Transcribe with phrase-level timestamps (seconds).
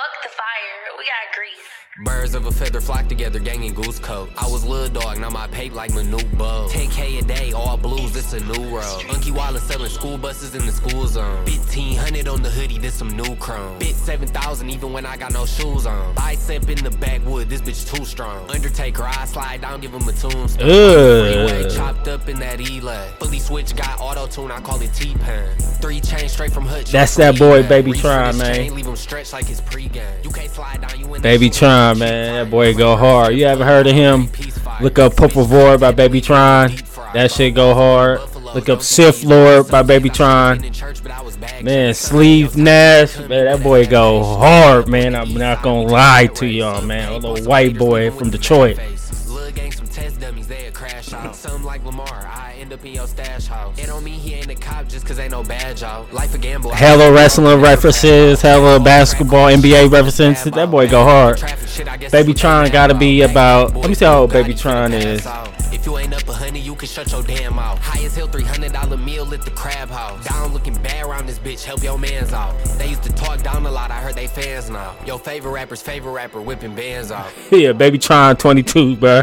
[0.00, 0.96] Fuck the fire.
[0.96, 1.80] We got grease.
[2.04, 4.30] Birds of a feather flock together, gangin' goose coat.
[4.38, 6.70] I was little dog, now my pape like Manute Bug.
[6.70, 9.02] 10K a day, all blues, it's a new world.
[9.10, 11.44] Unky Wallace selling school buses in the school zone.
[11.44, 13.78] 1500 on the hoodie, this some new chrome.
[13.80, 16.14] Bit 7000 even when I got no shoes on.
[16.14, 18.48] Bicep in the backwood, this bitch too strong.
[18.48, 20.56] Undertaker, I slide down, give him a tombstone.
[20.66, 21.70] Freeway Ugh.
[21.76, 23.10] chopped up in that E-Lay.
[23.18, 25.58] Fully switch, got auto tune, I call it T-Pain.
[25.82, 26.90] Three chains straight from Hutch.
[26.92, 28.54] That's that boy, Baby Reach for Tron, this man.
[28.54, 29.89] chain, Leave him stretched like his pregame.
[30.22, 32.34] You can't slide down, you in Baby Tron, man.
[32.34, 33.34] That boy go hard.
[33.34, 34.28] You haven't heard of him?
[34.80, 36.72] Look up Purple Void by Baby Tron.
[37.12, 38.20] That shit go hard.
[38.54, 40.62] Look up Sith Lord by Baby Tron.
[41.62, 43.18] Man, Sleeve Nash.
[43.18, 45.14] Man, that boy go hard, man.
[45.14, 47.12] I'm not gonna lie to y'all, man.
[47.12, 48.78] A little white boy from Detroit.
[52.70, 53.76] End up in your stash house.
[53.78, 56.12] It don't mean he ain't a cop just cause ain't no badge out.
[56.12, 56.70] Life a gamble.
[56.70, 60.44] Hella wrestling references, hello basketball, NBA references.
[60.44, 61.42] That boy go hard.
[62.12, 63.74] Baby Tron gotta be about.
[63.74, 65.26] Let me see how old Baby Tron is.
[65.72, 67.78] If you ain't up a honey, you can shut your damn mouth.
[67.80, 70.24] High as hell, three hundred dollar meal at the crab house.
[70.24, 72.56] Down looking bad around this bitch, help your mans out.
[72.78, 74.94] They used to talk down a lot, I heard they fans now.
[75.06, 77.32] Your favorite rapper's favorite rapper whipping bands out.
[77.50, 79.22] Yeah, Baby Tron 22, bro.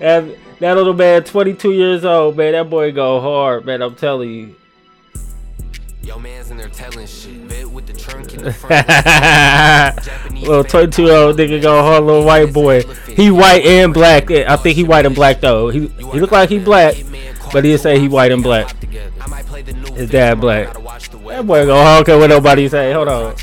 [0.60, 2.52] that, little man, 22 years old, man.
[2.52, 3.82] That boy go hard, man.
[3.82, 4.56] I'm telling you.
[6.02, 7.70] Yo man's in there telling shit.
[7.70, 8.88] With the trunk in the front.
[10.40, 12.82] little 22 year old nigga go hard, little white boy.
[13.08, 14.30] He white and black.
[14.30, 15.68] I think he white and black though.
[15.68, 16.94] He he look like he black,
[17.52, 18.74] but he say he white and black.
[19.94, 20.72] His dad black.
[20.72, 22.02] That boy go hard.
[22.08, 22.92] Okay, what nobody say.
[22.92, 23.34] Hold on.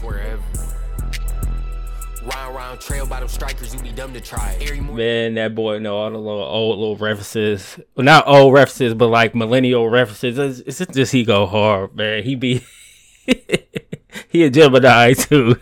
[2.86, 4.56] Trail by them strikers, you be dumb to try.
[4.80, 7.80] Man, that boy know all the little old little references.
[7.96, 10.60] Well, not old references, but like millennial references.
[10.60, 12.22] It's, it's just he go hard, man.
[12.22, 12.64] He be
[14.30, 15.60] he a Gemini too.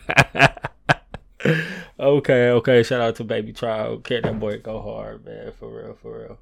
[1.98, 2.84] okay, okay.
[2.84, 3.88] Shout out to Baby Tron.
[3.88, 5.54] Okay, that boy go hard, man.
[5.58, 6.40] For real, for real.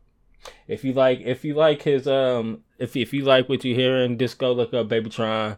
[0.68, 4.18] If you like, if you like his, um, if if you like what you hearing,
[4.18, 5.58] just go look up Baby Tron.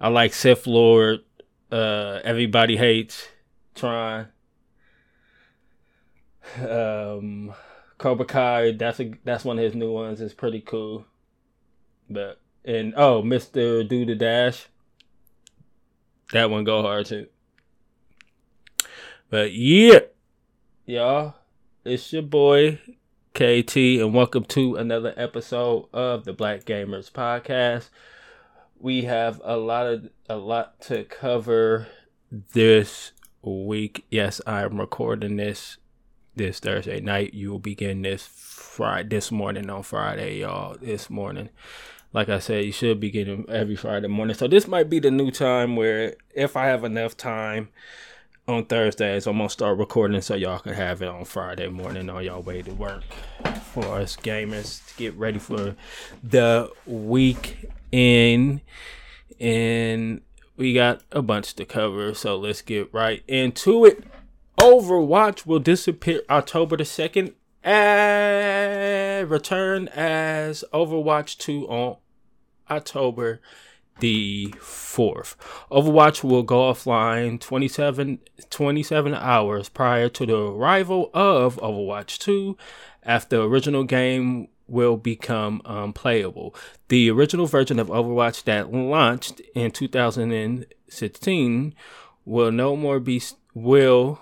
[0.00, 1.18] I like Sith Lord.
[1.72, 3.26] Uh, everybody hates
[3.74, 4.28] Tron
[6.68, 7.54] um
[7.98, 10.20] Cobra Kai, that's a that's one of his new ones.
[10.20, 11.04] It's pretty cool.
[12.10, 13.88] But and oh, Mr.
[13.88, 14.66] Do the Dash.
[16.32, 17.26] That one go hard too.
[19.30, 20.00] But yeah.
[20.84, 21.34] Y'all,
[21.84, 22.80] it's your boy
[23.34, 27.88] KT and welcome to another episode of the Black Gamers Podcast.
[28.78, 31.86] We have a lot of a lot to cover
[32.30, 34.06] this week.
[34.10, 35.76] Yes, I'm recording this
[36.34, 37.34] this Thursday night.
[37.34, 40.76] You will be getting this Friday this morning on Friday, y'all.
[40.80, 41.50] This morning.
[42.12, 44.36] Like I said, you should be getting every Friday morning.
[44.36, 47.70] So this might be the new time where if I have enough time
[48.46, 52.24] on Thursdays, I'm gonna start recording so y'all can have it on Friday morning on
[52.24, 53.04] y'all way to work
[53.72, 55.74] for us gamers to get ready for
[56.22, 58.60] the weekend.
[59.40, 60.20] And
[60.56, 64.04] we got a bunch to cover, so let's get right into it.
[64.62, 67.32] Overwatch will disappear October the 2nd
[67.64, 71.96] and return as Overwatch 2 on
[72.70, 73.40] October
[73.98, 75.34] the 4th.
[75.68, 82.56] Overwatch will go offline 27, 27 hours prior to the arrival of Overwatch 2
[83.02, 86.54] after the original game will become um, unplayable.
[86.86, 91.74] The original version of Overwatch that launched in 2016
[92.24, 93.20] will no more be
[93.54, 94.20] will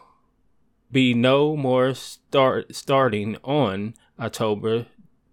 [0.93, 4.87] be no more start starting on October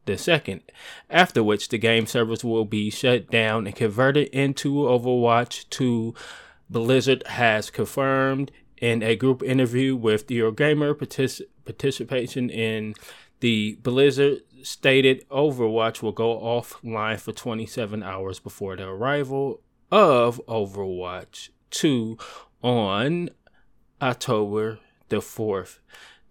[0.06, 0.62] the 2nd,
[1.10, 6.14] after which the game servers will be shut down and converted into Overwatch 2.
[6.70, 12.94] Blizzard has confirmed in a group interview with Eurogamer partic- participation in
[13.40, 21.50] the Blizzard stated Overwatch will go offline for 27 hours before the arrival of Overwatch
[21.70, 22.18] 2
[22.64, 23.30] on
[24.02, 25.80] October the 4th.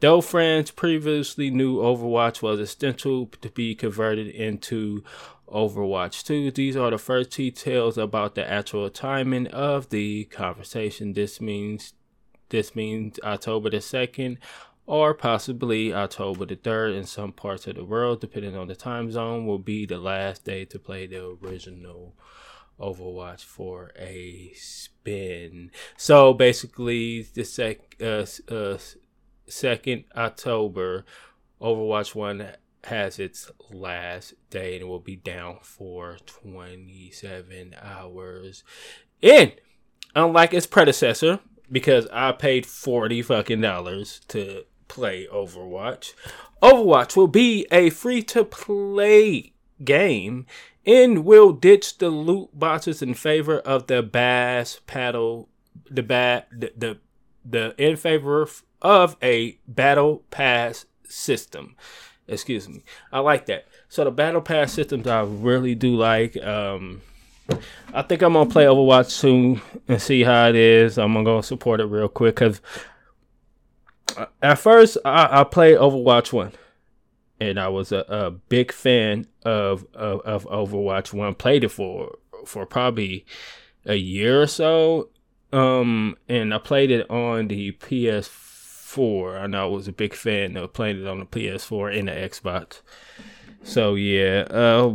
[0.00, 5.02] Though fans previously knew Overwatch was essential to be converted into
[5.48, 11.14] Overwatch 2, these are the first details about the actual timing of the conversation.
[11.14, 11.94] This means
[12.50, 14.36] this means October the 2nd
[14.86, 19.10] or possibly October the 3rd in some parts of the world, depending on the time
[19.10, 22.14] zone, will be the last day to play the original
[22.78, 24.52] Overwatch for a
[25.06, 25.70] spin.
[25.96, 28.78] So basically, the sec uh, uh
[29.46, 31.04] second October,
[31.60, 32.48] Overwatch One
[32.84, 38.64] has its last day and it will be down for twenty seven hours.
[39.22, 39.52] In
[40.14, 46.14] unlike its predecessor, because I paid forty fucking dollars to play Overwatch.
[46.62, 49.52] Overwatch will be a free to play
[49.84, 50.46] game
[50.86, 55.48] and will ditch the loot boxes in favor of the bass paddle
[55.90, 56.98] the bat the, the
[57.44, 58.48] the in favor
[58.82, 61.76] of a battle pass system.
[62.28, 62.82] Excuse me.
[63.12, 63.66] I like that.
[63.88, 66.36] So the battle pass systems I really do like.
[66.42, 67.02] Um
[67.94, 70.98] I think I'm gonna play Overwatch soon and see how it is.
[70.98, 72.60] I'm gonna go support it real quick because
[74.42, 76.52] at first I, I played Overwatch one,
[77.40, 81.34] and I was a, a big fan of, of of Overwatch one.
[81.34, 82.16] Played it for
[82.46, 83.26] for probably
[83.84, 85.10] a year or so,
[85.52, 89.40] um, and I played it on the PS4.
[89.40, 92.12] I know I was a big fan of playing it on the PS4 and the
[92.12, 92.80] Xbox.
[93.62, 94.94] So yeah, uh,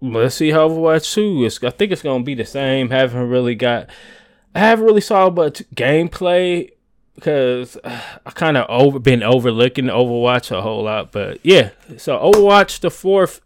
[0.00, 1.62] let's see how Overwatch 2 is.
[1.62, 2.90] I think it's gonna be the same.
[2.90, 3.88] Haven't really got,
[4.54, 6.70] I haven't really saw much gameplay
[7.18, 11.12] because I kind of over been overlooking Overwatch a whole lot.
[11.12, 13.40] But yeah, so Overwatch the fourth,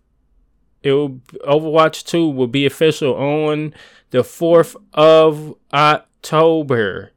[0.82, 3.74] it will Overwatch 2 will be official on
[4.10, 7.12] the fourth of October.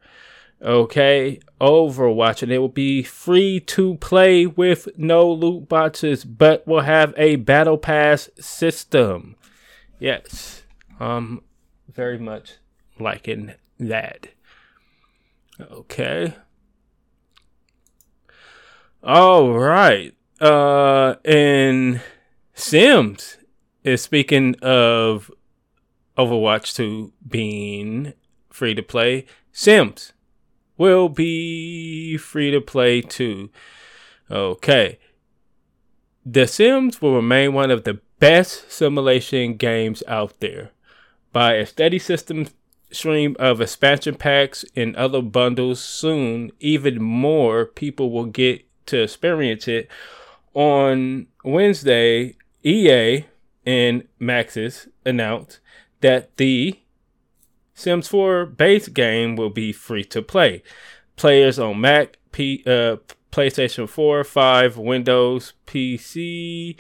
[0.62, 6.82] Okay, Overwatch, and it will be free to play with no loot boxes, but will
[6.82, 9.36] have a battle pass system.
[10.00, 10.64] Yes,
[11.00, 11.44] um,
[11.92, 12.54] very much
[12.98, 14.30] liking that.
[15.60, 16.34] Okay.
[19.06, 20.16] All right.
[20.42, 22.02] Uh, and
[22.56, 23.38] Sims
[23.84, 25.30] is speaking of
[26.18, 28.14] Overwatch 2 being
[28.50, 29.28] free to play.
[29.52, 30.14] Sims
[30.76, 33.52] will be free to play too.
[34.32, 34.98] Okay.
[36.26, 40.72] The Sims will remain one of the best simulation games out there.
[41.32, 42.48] By a steady system
[42.92, 49.68] stream of expansion packs and other bundles soon, even more people will get to experience
[49.68, 49.90] it.
[50.54, 53.26] On Wednesday, EA
[53.66, 55.60] and Maxis announced
[56.02, 56.80] that the
[57.74, 60.64] Sims 4 base game will be free to play.
[61.18, 62.98] Players on Mac, P, uh,
[63.32, 66.78] PlayStation 4, 5, Windows, PC,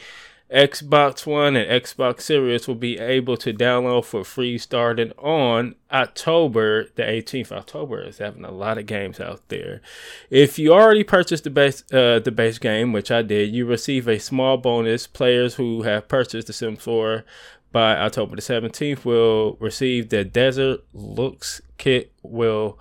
[0.51, 6.89] Xbox One, and Xbox Series will be able to download for free starting on October
[6.95, 7.51] the 18th.
[7.51, 9.81] October is having a lot of games out there.
[10.29, 14.07] If you already purchased the base uh, the base game, which I did, you receive
[14.07, 15.07] a small bonus.
[15.07, 17.25] Players who have purchased the Sims 4
[17.71, 22.79] by October the 17th will receive the Desert Looks kit will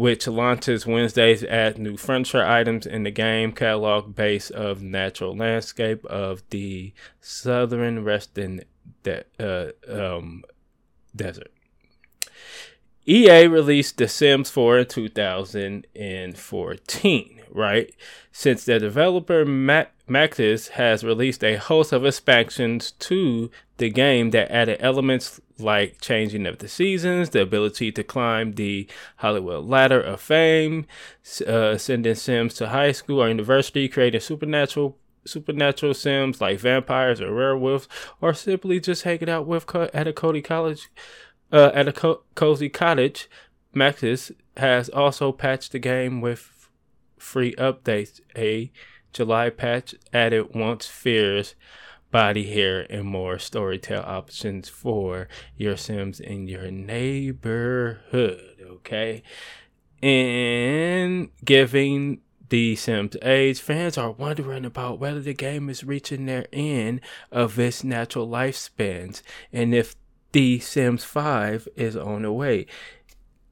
[0.00, 6.02] which launches Wednesdays add new furniture items in the game catalog base of natural landscape
[6.06, 8.62] of the southern resting
[9.02, 10.42] de- uh, um,
[11.14, 11.52] desert.
[13.06, 17.94] EA released The Sims 4 in 2014, right?
[18.32, 19.44] Since the developer
[20.10, 26.46] Maxis has released a host of expansions to the game that added elements like changing
[26.46, 30.86] of the seasons, the ability to climb the Hollywood ladder of fame,
[31.46, 37.32] uh, sending Sims to high school or university, creating supernatural supernatural Sims like vampires or
[37.32, 37.86] werewolves,
[38.20, 40.88] or simply just hanging out with co- at a Cody College,
[41.52, 43.28] uh, at a co- cozy cottage.
[43.76, 46.68] Maxis has also patched the game with
[47.16, 48.20] free updates.
[48.34, 48.72] A
[49.12, 51.54] July patch added once fears
[52.10, 58.56] body hair, and more storytell options for your Sims in your neighborhood.
[58.62, 59.22] Okay.
[60.02, 66.46] And giving the Sims age, fans are wondering about whether the game is reaching their
[66.52, 67.00] end
[67.30, 69.94] of its natural lifespans and if
[70.32, 72.66] the Sims 5 is on the way.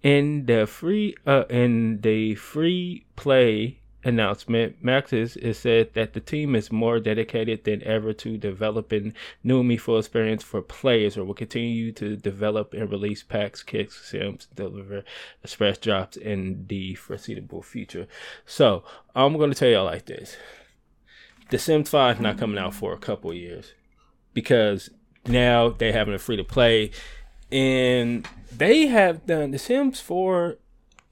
[0.02, 6.56] In the free uh in the free play announcement, Maxis is said that the team
[6.56, 11.92] is more dedicated than ever to developing new meaningful experience for players or will continue
[11.92, 15.04] to develop and release packs, kicks, sims, deliver
[15.44, 18.08] express drops in the foreseeable future.
[18.46, 18.82] So
[19.14, 20.36] I'm to tell y'all like this.
[21.50, 23.72] The Sims 5 is not coming out for a couple years
[24.34, 24.90] because
[25.26, 26.90] now they having a free to play
[27.50, 30.56] and they have done the Sims 4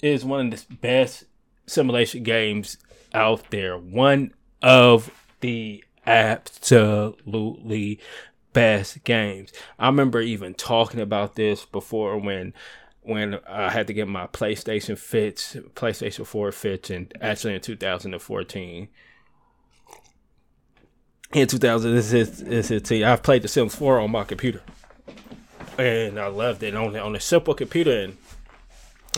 [0.03, 1.25] is one of the best
[1.67, 2.79] simulation games
[3.17, 3.77] out there.
[3.79, 4.33] One
[4.63, 7.99] of the absolutely
[8.53, 9.53] best games.
[9.79, 12.53] I remember even talking about this before when
[13.03, 18.89] when I had to get my PlayStation fits, PlayStation 4 fits, and actually in 2014.
[21.33, 24.61] In 2000, this is this is I've played The Sims 4 on my computer,
[25.79, 28.17] and I loved it on on a simple computer and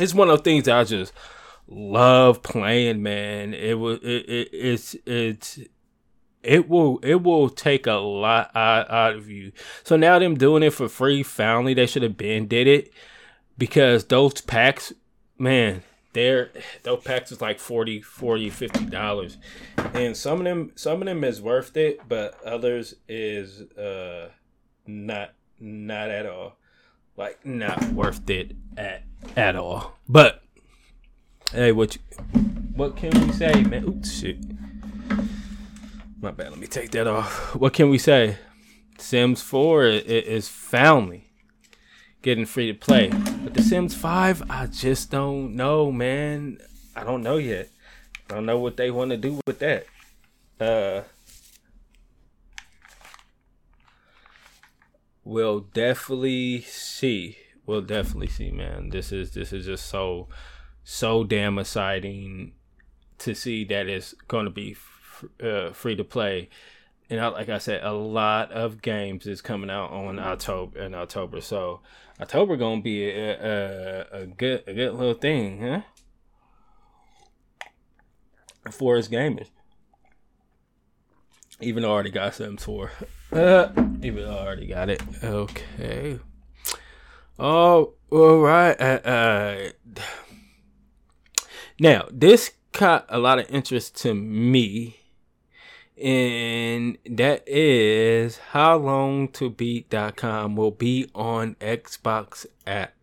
[0.00, 1.12] it's one of the things that I just
[1.68, 3.54] love playing, man.
[3.54, 5.60] It was it, it it's it's
[6.42, 9.52] it will it will take a lot out, out of you.
[9.84, 12.92] So now them doing it for free, finally they should have been did it
[13.56, 14.92] because those packs,
[15.38, 15.82] man,
[16.12, 16.50] they're
[16.82, 19.37] those packs is like 40 40 50 dollars
[19.94, 24.30] and some of them some of them is worth it but others is uh
[24.87, 26.56] not not at all
[27.16, 29.04] like not worth it at
[29.37, 30.42] at all but
[31.58, 31.98] hey what
[32.74, 34.38] what can we say man oops shit
[36.20, 38.36] my bad let me take that off what can we say
[38.98, 41.28] sims 4 is, is finally
[42.22, 43.08] getting free to play.
[43.08, 46.58] But The Sims 5, I just don't know, man.
[46.94, 47.70] I don't know yet.
[48.28, 49.86] I don't know what they want to do with that.
[50.60, 51.02] Uh
[55.24, 57.36] We'll definitely see.
[57.66, 58.88] We'll definitely see, man.
[58.88, 60.28] This is this is just so
[60.90, 62.52] so damn exciting
[63.18, 66.49] to see that it's going to be f- uh, free to play
[67.11, 70.95] and I, like I said, a lot of games is coming out on October in
[70.95, 71.40] October.
[71.40, 71.80] So
[72.21, 75.80] October gonna be a, a, a good a good little thing, huh?
[78.71, 79.49] For us gamers.
[81.61, 82.90] Even though I already got 4.
[83.33, 83.68] Uh,
[84.02, 85.02] even though I already got it.
[85.25, 86.21] Okay.
[87.38, 88.78] Oh, all right.
[88.80, 89.71] Uh, uh,
[91.78, 94.99] now, this caught a lot of interest to me
[96.00, 102.94] and that is HowLongToBeat.com will be on Xbox app.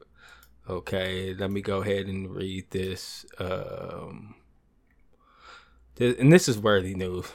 [0.69, 3.25] Okay, let me go ahead and read this.
[3.37, 4.35] Um,
[5.95, 7.25] this and this is worthy news.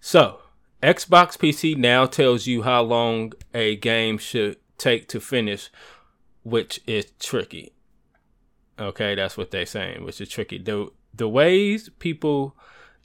[0.00, 0.40] So,
[0.82, 5.70] Xbox PC now tells you how long a game should take to finish,
[6.42, 7.72] which is tricky.
[8.78, 10.58] Okay, that's what they're saying, which is tricky.
[10.58, 12.56] The the ways people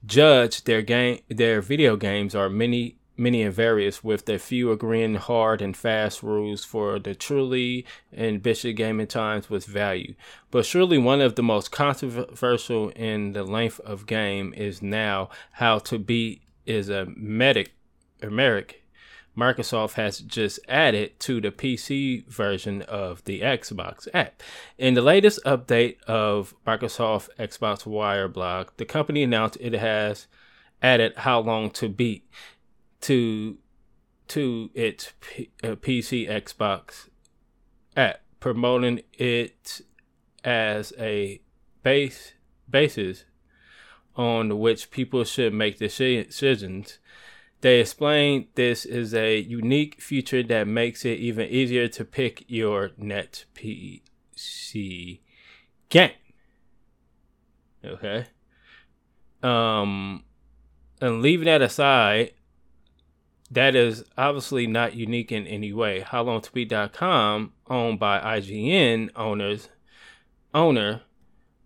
[0.06, 5.16] judge their game their video games are many many and various with the few agreeing
[5.16, 7.86] hard and fast rules for the truly
[8.16, 10.16] ambitious gaming times with value.
[10.52, 15.80] But surely one of the most controversial in the length of game is now how
[15.80, 17.74] to beat is a medic
[18.22, 18.80] American
[19.38, 24.42] Microsoft has just added to the PC version of the Xbox app.
[24.78, 30.28] In the latest update of Microsoft Xbox Wire blog, the company announced it has
[30.82, 32.24] added HowLongToBeat
[33.02, 33.58] to
[34.28, 37.10] to its P- uh, PC Xbox
[37.98, 39.82] app, promoting it
[40.44, 41.42] as a
[41.82, 42.34] base
[42.70, 43.26] basis
[44.16, 47.00] on which people should make decisions
[47.62, 52.92] they explain this is a unique feature that makes it even easier to pick your
[52.98, 55.20] net PC
[55.90, 56.12] game.
[57.84, 58.28] Okay.
[59.44, 60.24] Um,
[61.02, 62.34] and leaving that aside,
[63.52, 66.02] that is obviously not unique in any way.
[66.02, 69.70] HowLongToBeat.com, owned by IGN owners,
[70.54, 71.02] owner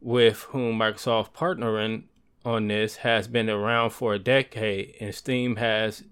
[0.02, 2.04] with whom Microsoft partnering
[2.46, 6.04] on this has been around for a decade, and Steam has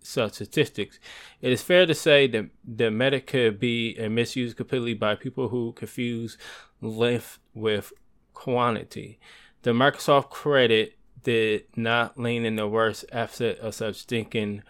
[0.00, 0.98] such statistics.
[1.40, 5.72] It is fair to say that the meta could be misused completely by people who
[5.72, 6.36] confuse
[6.80, 7.92] length with
[8.32, 9.18] quantity.
[9.62, 14.62] The Microsoft credit did not lean in the worst asset of such thinking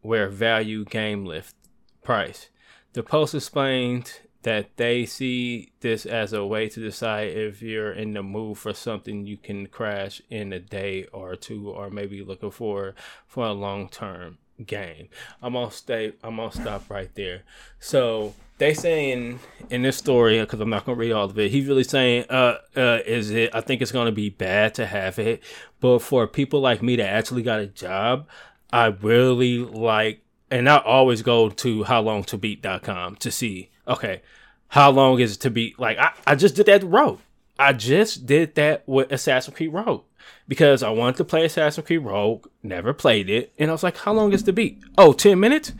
[0.00, 1.54] where value game lift
[2.02, 2.48] price.
[2.94, 8.14] The post explained that they see this as a way to decide if you're in
[8.14, 12.50] the mood for something you can crash in a day or two or maybe looking
[12.50, 12.94] for
[13.26, 15.08] for a long term game.
[15.42, 17.42] I'm gonna stay I'm gonna stop right there.
[17.78, 21.50] So they saying in this story because I'm not gonna read all of it.
[21.50, 23.50] He's really saying, uh, uh, is it?
[23.54, 25.42] I think it's gonna be bad to have it,
[25.80, 28.26] but for people like me that actually got a job,
[28.72, 34.22] I really like, and I always go to howlongtobeat.com to see okay,
[34.68, 37.18] how long is it to be like I, I just did that road.
[37.58, 40.04] I just did that with Assassin's Creed Rogue
[40.48, 43.98] because I wanted to play Assassin's Creed Rogue, never played it, and I was like,
[43.98, 44.82] how long is the beat?
[44.96, 45.72] Oh, 10 minutes?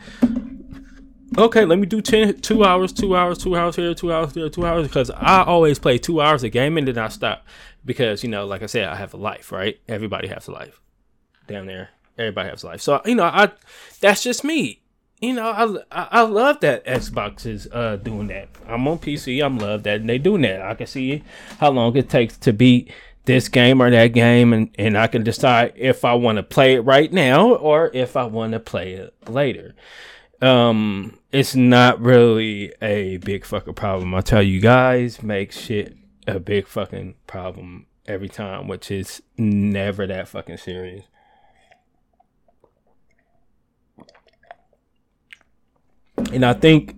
[1.37, 4.49] Okay, let me do 10, two hours, two hours, two hours here, two hours there,
[4.49, 7.45] two hours, because I always play two hours a game and then I stop.
[7.85, 9.79] Because, you know, like I said, I have a life, right?
[9.87, 10.81] Everybody has a life.
[11.47, 11.89] Down there.
[12.17, 12.81] Everybody has a life.
[12.81, 13.49] So, you know, I
[14.01, 14.81] that's just me
[15.21, 18.49] you know, I, I love that Xbox is uh, doing that.
[18.67, 19.43] I'm on PC.
[19.43, 20.61] I'm love that and they doing that.
[20.61, 21.23] I can see
[21.59, 22.91] how long it takes to beat
[23.25, 26.73] this game or that game, and, and I can decide if I want to play
[26.73, 29.75] it right now or if I want to play it later.
[30.41, 34.13] um, it's not really a big fucking problem.
[34.15, 35.95] I tell you guys, make shit
[36.27, 41.05] a big fucking problem every time, which is never that fucking serious.
[46.33, 46.95] And I think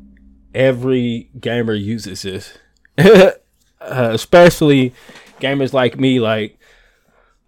[0.53, 2.57] every gamer uses this,
[2.97, 3.31] uh,
[3.79, 4.93] especially
[5.39, 6.19] gamers like me.
[6.19, 6.59] Like,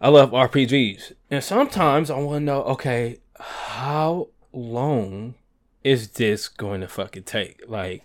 [0.02, 5.36] I love RPGs, and sometimes I want to know, okay, how long
[5.84, 7.62] is this going to fucking take?
[7.68, 8.04] Like,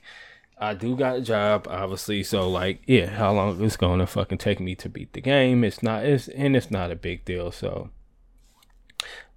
[0.59, 4.39] I do got a job, obviously, so like, yeah, how long is going to fucking
[4.39, 5.65] take me to beat the game?
[5.65, 7.51] It's not, it's and it's not a big deal.
[7.51, 7.89] So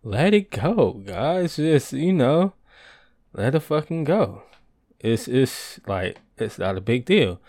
[0.03, 1.55] let it go, guys.
[1.55, 2.53] Just you know,
[3.33, 4.43] let it fucking go.
[4.99, 7.41] It's it's like it's not a big deal.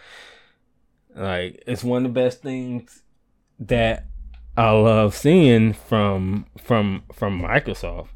[1.14, 3.03] Like it's one of the best things
[3.61, 4.07] that
[4.57, 8.09] I love seeing from from from Microsoft.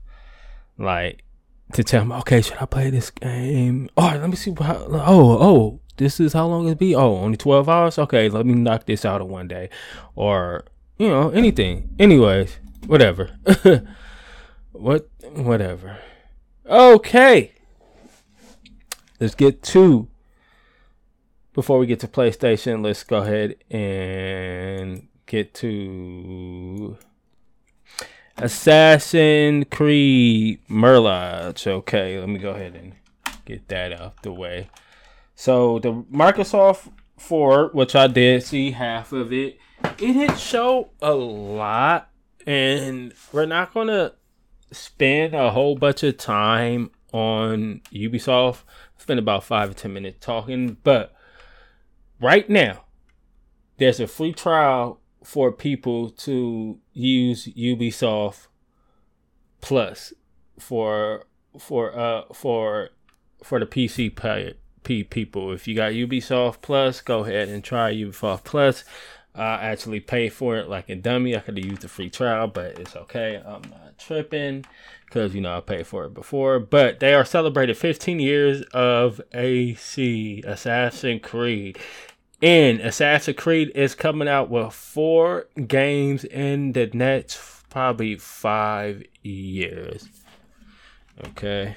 [0.77, 1.25] Like
[1.73, 3.89] to tell me, okay, should I play this game?
[3.97, 4.55] Right, let me see.
[4.59, 6.95] How, oh, oh, this is how long it be.
[6.95, 7.99] Oh, only twelve hours.
[7.99, 9.69] Okay, let me knock this out in one day,
[10.17, 10.65] or
[10.99, 11.95] you know, anything.
[11.99, 13.37] Anyways, whatever.
[14.73, 15.99] what, whatever.
[16.67, 17.53] Okay,
[19.21, 20.09] let's get to.
[21.53, 26.97] Before we get to PlayStation, let's go ahead and get to
[28.37, 31.67] Assassin Creed Mirage.
[31.67, 32.93] Okay, let me go ahead and
[33.45, 34.71] get that out the way.
[35.35, 41.13] So the Microsoft Forward, which I did see half of it, it didn't show a
[41.13, 42.11] lot,
[42.47, 44.13] and we're not gonna
[44.71, 48.63] spend a whole bunch of time on Ubisoft.
[48.99, 51.14] Spend about five or ten minutes talking, but
[52.21, 52.85] right now
[53.78, 58.49] there's a free trial for people to use Ubisoft
[59.61, 60.12] Plus
[60.59, 61.25] for
[61.59, 62.90] for uh for
[63.43, 64.55] for the PC player
[65.11, 65.52] people.
[65.52, 68.85] If you got Ubisoft Plus, go ahead and try Ubisoft Plus.
[69.38, 71.37] I actually pay for it like a dummy.
[71.37, 73.37] I could have used the free trial, but it's okay.
[73.37, 74.64] I'm not tripping
[75.05, 76.59] because you know I paid for it before.
[76.59, 81.79] But they are celebrating 15 years of AC Assassin's Creed.
[82.42, 90.09] And Assassin's Creed is coming out with four games in the next probably five years.
[91.29, 91.77] Okay.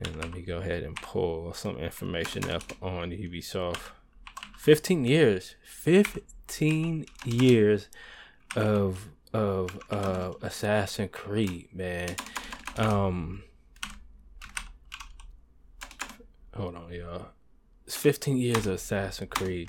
[0.00, 3.78] And let me go ahead and pull some information up on Ubisoft.
[4.64, 5.56] 15 years.
[5.62, 7.88] 15 years
[8.56, 12.16] of of uh Assassin's Creed, man.
[12.78, 13.42] Um
[16.54, 17.26] Hold on, y'all.
[17.86, 19.68] It's 15 years of Assassin's Creed.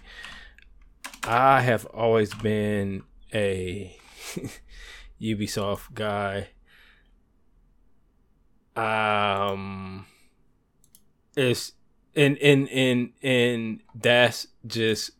[1.25, 3.03] I have always been
[3.33, 3.97] a
[5.21, 6.51] Ubisoft guy.
[8.77, 10.05] Um
[11.35, 11.73] it's
[12.15, 15.11] and and and and that's just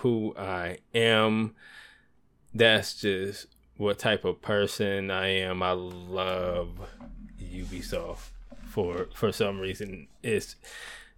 [0.00, 1.54] who I am.
[2.54, 5.62] That's just what type of person I am.
[5.62, 6.70] I love
[7.40, 8.30] Ubisoft
[8.66, 10.08] for for some reason.
[10.22, 10.56] It's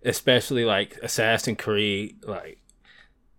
[0.04, 2.24] especially like Assassin's Creed.
[2.24, 2.58] Like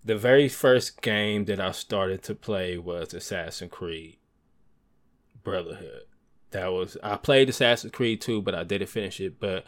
[0.04, 4.17] the very first game that I started to play was Assassin's Creed
[5.43, 6.04] Brotherhood.
[6.52, 9.39] That was I played Assassin's Creed 2, but I didn't finish it.
[9.39, 9.65] But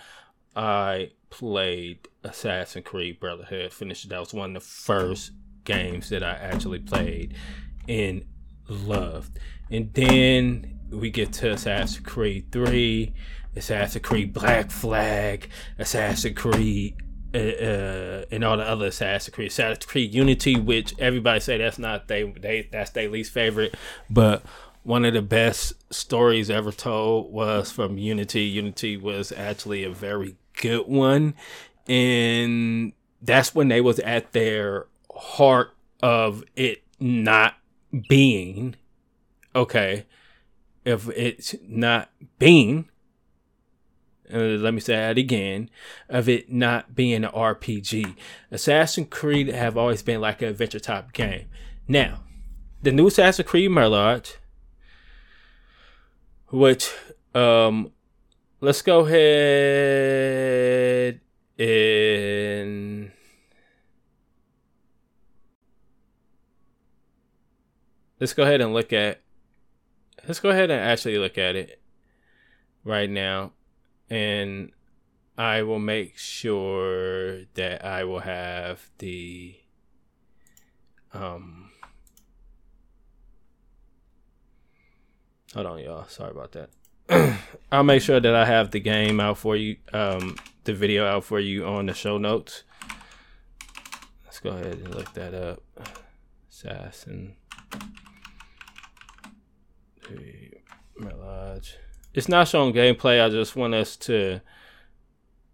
[0.55, 4.09] I played Assassin's Creed Brotherhood, finished.
[4.09, 5.31] That was one of the first
[5.63, 7.35] games that I actually played
[7.87, 8.25] and
[8.67, 9.39] loved.
[9.71, 13.13] And then we get to Assassin's Creed 3,
[13.55, 16.95] Assassin's Creed Black Flag, Assassin's Creed
[17.33, 21.77] uh, uh, and all the other Assassin's Creed, Assassin's Creed Unity, which everybody say that's
[21.77, 23.75] not they they that's their least favorite,
[24.09, 24.43] but
[24.83, 28.43] one of the best stories ever told was from Unity.
[28.43, 31.33] Unity was actually a very good one,
[31.87, 37.55] and that's when they was at their heart of it not
[38.07, 38.75] being
[39.55, 40.05] okay.
[40.85, 42.89] If it's not being,
[44.33, 45.69] uh, let me say that again,
[46.07, 48.15] of it not being an RPG.
[48.51, 51.47] Assassin's Creed have always been like an adventure type game.
[51.87, 52.23] Now,
[52.81, 54.33] the new Assassin's Creed Mirage
[56.51, 56.91] which
[57.35, 57.91] um
[58.61, 59.19] let's go ahead
[61.57, 63.11] and
[68.19, 69.21] let's go ahead and look at
[70.27, 71.81] let's go ahead and actually look at it
[72.83, 73.53] right now
[74.09, 74.71] and
[75.37, 79.55] I will make sure that I will have the
[81.13, 81.71] um
[85.55, 86.05] Hold on, y'all.
[86.07, 86.69] Sorry about that.
[87.71, 91.23] I'll make sure that I have the game out for you, um, the video out
[91.23, 92.63] for you on the show notes.
[94.25, 95.63] Let's go ahead and look that up.
[96.51, 97.35] Assassin.
[100.97, 101.73] Mirage.
[102.13, 103.23] It's not showing gameplay.
[103.23, 104.41] I just want us to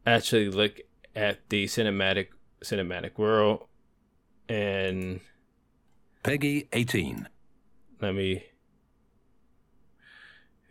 [0.06, 0.80] actually look
[1.16, 2.28] at the cinematic
[2.64, 3.66] cinematic world
[4.50, 5.20] and
[6.24, 7.28] PEGI 18.
[8.02, 8.44] let me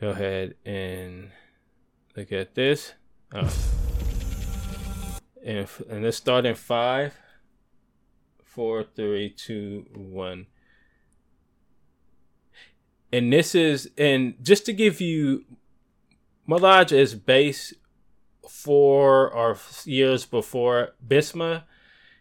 [0.04, 1.30] go ahead and
[2.14, 2.92] look at this.
[3.32, 3.50] Oh.
[5.42, 7.14] And, and let's start in five,
[8.42, 10.46] four, three, two, one.
[13.10, 15.44] And this is, and just to give you,
[16.46, 17.72] Mirage is based
[18.46, 21.62] four or years before Bisma.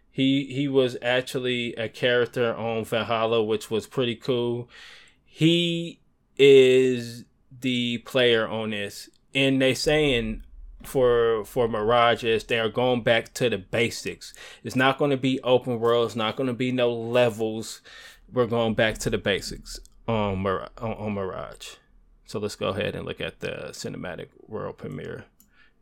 [0.10, 4.70] He he was actually a character on Valhalla, which was pretty cool.
[5.26, 6.00] He
[6.38, 7.26] is
[7.62, 10.44] the player on this, and they saying
[10.84, 14.34] for for Mirage is they are going back to the basics.
[14.64, 16.08] It's not going to be open world.
[16.08, 17.82] It's not going to be no levels.
[18.32, 21.76] We're going back to the basics on Mir- on, on Mirage.
[22.26, 25.26] So let's go ahead and look at the cinematic world premiere.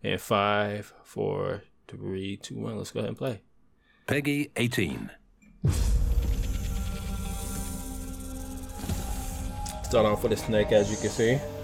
[0.03, 2.77] In five, four, three, two, one.
[2.77, 3.41] Let's go ahead and play.
[4.07, 5.11] PEGI 18.
[9.83, 11.60] Start off with a snake, as you can see.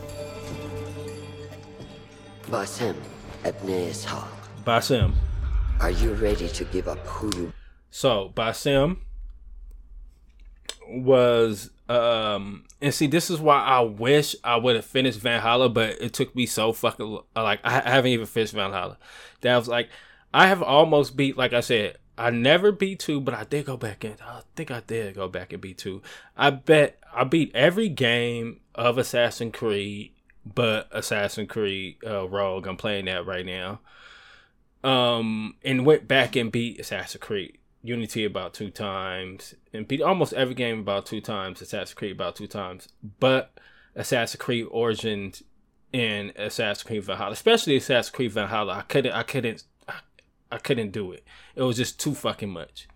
[2.50, 2.96] Basim,
[3.44, 4.28] Ibn Ishaq,
[4.66, 5.14] Basim.
[5.80, 7.54] are you ready to give up who you
[7.90, 8.98] So Basim
[10.90, 16.02] was um and see this is why I wish I would have finished Valhalla, but
[16.02, 18.98] it took me so fucking like I I haven't even finished Valhalla.
[19.42, 19.90] That was like
[20.34, 23.78] I have almost beat like I said, I never beat two, but I did go
[23.78, 24.16] back in.
[24.26, 26.02] I think I did go back and beat two.
[26.38, 30.12] I bet I beat every game of Assassin's Creed
[30.56, 32.68] but Assassin's Creed uh, Rogue.
[32.68, 33.80] I'm playing that right now.
[34.84, 40.34] Um, and went back and beat Assassin's Creed Unity about two times, and beat almost
[40.34, 41.62] every game about two times.
[41.62, 42.88] Assassin's Creed about two times,
[43.20, 43.58] but
[43.96, 45.44] Assassin's Creed Origins
[45.94, 49.96] and Assassin's Creed Valhalla, especially Assassin's Creed Valhalla, I couldn't, I couldn't, I,
[50.52, 51.24] I couldn't do it.
[51.56, 52.88] It was just too fucking much.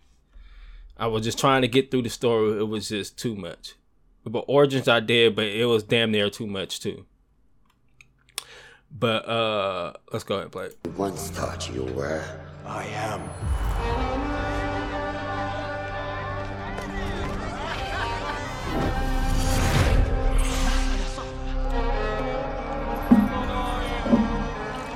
[0.98, 2.60] I was just trying to get through the story.
[2.60, 3.76] It was just too much.
[4.24, 7.06] But Origins I did, but it was damn near too much too.
[8.98, 10.78] But uh let's go ahead and play it.
[10.98, 12.24] once thought you were?
[12.66, 13.22] I am.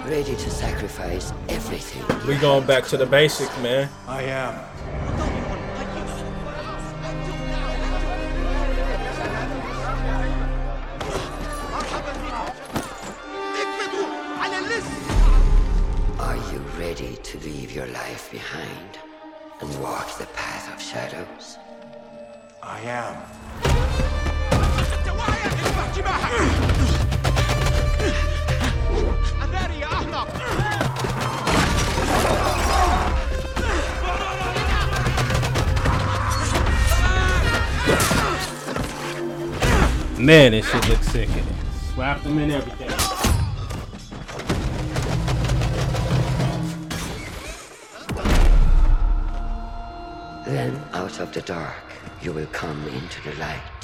[0.08, 2.27] Ready to sacrifice everything.
[2.27, 3.89] We going back to the basics, man.
[4.08, 4.55] I am.
[16.56, 18.98] You ready to leave your life behind
[19.60, 21.58] and walk the path of shadows?
[22.63, 23.18] I am.
[40.18, 41.30] Man, this shit looks sick.
[41.94, 42.85] Slap them in everything.
[51.06, 51.86] Out of the dark,
[52.24, 53.74] you will come into the light.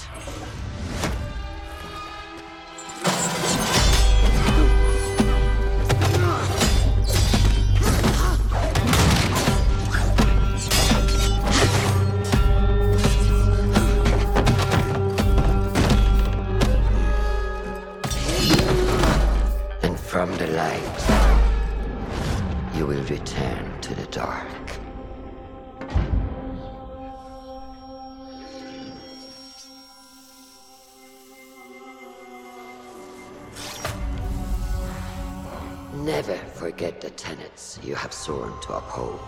[38.62, 39.20] To uphold.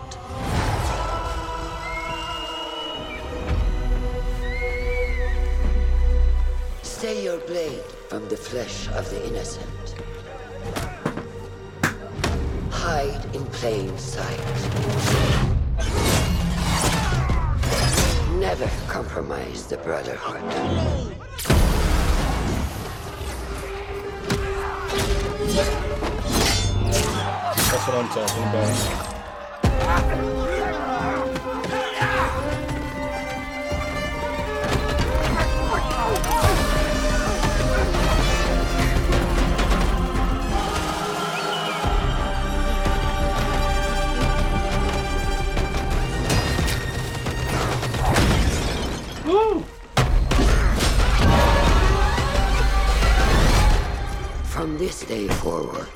[6.82, 9.94] Stay your blade from the flesh of the innocent.
[12.70, 14.40] Hide in plain sight.
[18.38, 20.42] Never compromise the Brotherhood.
[27.70, 29.13] That's what I'm talking about.
[54.64, 55.88] From this day forward,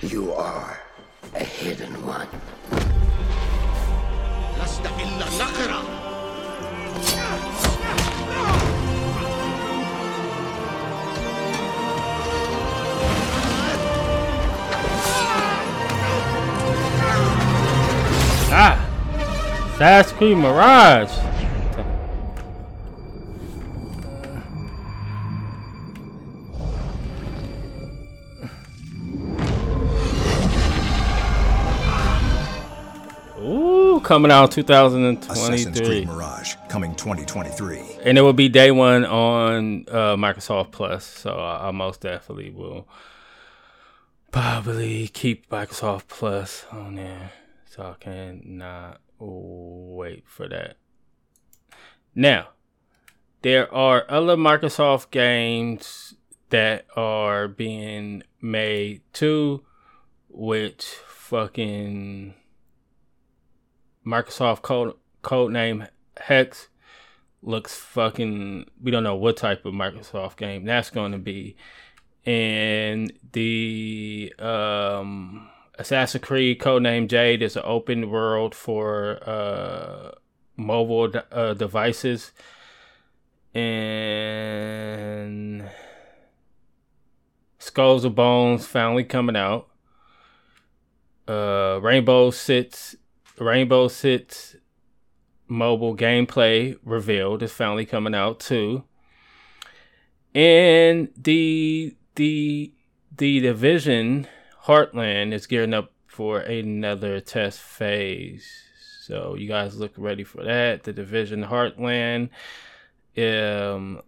[0.00, 0.81] you are
[1.61, 2.27] hidden one.
[4.63, 5.81] لست إلا نقرة
[18.51, 18.77] Ah!
[19.75, 21.11] Assassin's Creed Mirage!
[34.12, 35.32] Coming out 2023.
[35.32, 36.04] Assassin's Creed 2023.
[36.04, 37.80] Mirage coming 2023.
[38.04, 41.06] And it will be day one on uh, Microsoft Plus.
[41.06, 42.86] So I, I most definitely will
[44.30, 47.32] probably keep Microsoft Plus on there.
[47.64, 50.76] So I can not wait for that.
[52.14, 52.48] Now,
[53.40, 56.16] there are other Microsoft games
[56.50, 59.64] that are being made too,
[60.28, 62.34] which fucking
[64.06, 66.68] Microsoft code codename Hex
[67.42, 68.66] looks fucking.
[68.82, 71.56] We don't know what type of Microsoft game that's going to be,
[72.24, 80.12] and the um, Assassin's Creed codename Jade is an open world for uh,
[80.56, 82.32] mobile uh, devices,
[83.54, 84.02] and
[87.58, 89.68] Skulls of Bones finally coming out.
[91.26, 92.96] Uh, Rainbow Six,
[93.42, 94.56] Rainbow Six
[95.48, 98.84] mobile gameplay revealed is finally coming out too.
[100.34, 102.72] And the the
[103.16, 104.26] the division
[104.64, 108.46] Heartland is gearing up for another test phase.
[109.02, 110.84] So you guys look ready for that.
[110.84, 112.30] The division Heartland.
[113.16, 114.00] Um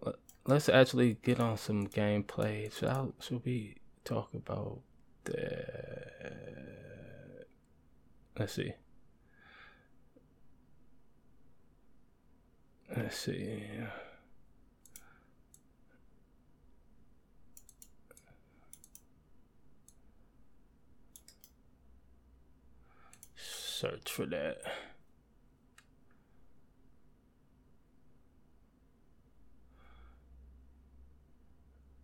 [0.47, 2.73] let's actually get on some gameplay.
[2.77, 4.81] Should, I, should we talk about
[5.25, 6.05] the
[8.39, 8.75] Let's see.
[12.97, 13.63] Let's see.
[23.37, 24.59] Search for that.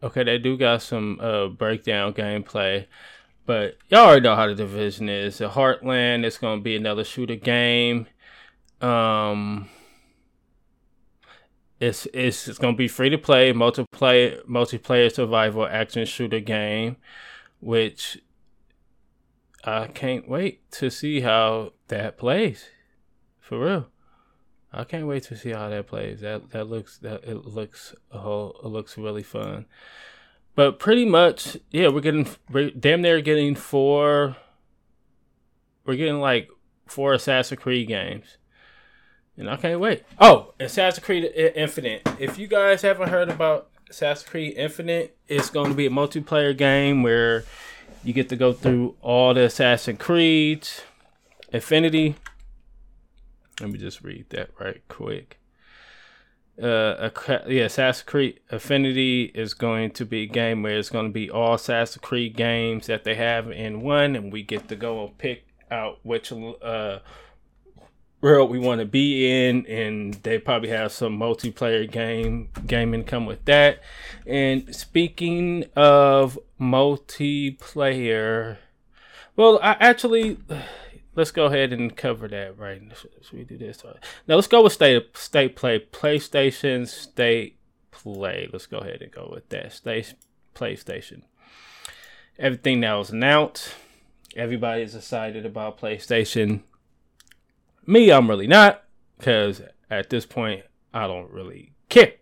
[0.02, 2.86] Okay, they do got some uh, breakdown gameplay,
[3.46, 5.38] but y'all already know how the division is.
[5.38, 8.06] The Heartland is going to be another shooter game.
[8.80, 9.68] Um,
[11.80, 16.96] it's it's, it's gonna be free to play, multiplayer multiplayer survival action shooter game,
[17.60, 18.20] which
[19.64, 22.66] I can't wait to see how that plays.
[23.40, 23.88] For real.
[24.72, 26.20] I can't wait to see how that plays.
[26.20, 29.66] That that looks that it looks a whole it looks really fun.
[30.54, 34.36] But pretty much, yeah, we're getting we're damn near getting four
[35.84, 36.50] we're getting like
[36.86, 38.36] four Assassin's Creed games.
[39.36, 40.02] And I can't wait.
[40.18, 42.02] Oh, Assassin's Creed Infinite.
[42.18, 46.56] If you guys haven't heard about Assassin's Creed Infinite, it's going to be a multiplayer
[46.56, 47.44] game where
[48.04, 50.82] you get to go through all the Assassin's Creeds.
[51.52, 52.16] Infinity.
[53.60, 55.38] Let me just read that right quick.
[56.60, 57.08] Uh,
[57.48, 61.30] yeah, Assassin's Creed Infinity is going to be a game where it's going to be
[61.30, 65.16] all Assassin's Creed games that they have in one, and we get to go and
[65.16, 66.98] pick out which uh
[68.20, 73.26] world we want to be in and they probably have some multiplayer game gaming come
[73.26, 73.80] with that.
[74.26, 78.58] And speaking of multiplayer
[79.36, 80.36] well i actually
[81.14, 83.82] let's go ahead and cover that right should we do this?
[84.28, 87.56] Now let's go with state state play playstation state
[87.90, 88.48] play.
[88.52, 89.72] Let's go ahead and go with that.
[89.72, 90.14] State
[90.54, 91.22] playstation.
[92.38, 93.74] Everything that was announced
[94.36, 96.60] everybody's excited about playstation
[97.86, 98.84] me, I'm really not,
[99.18, 102.14] because at this point, I don't really care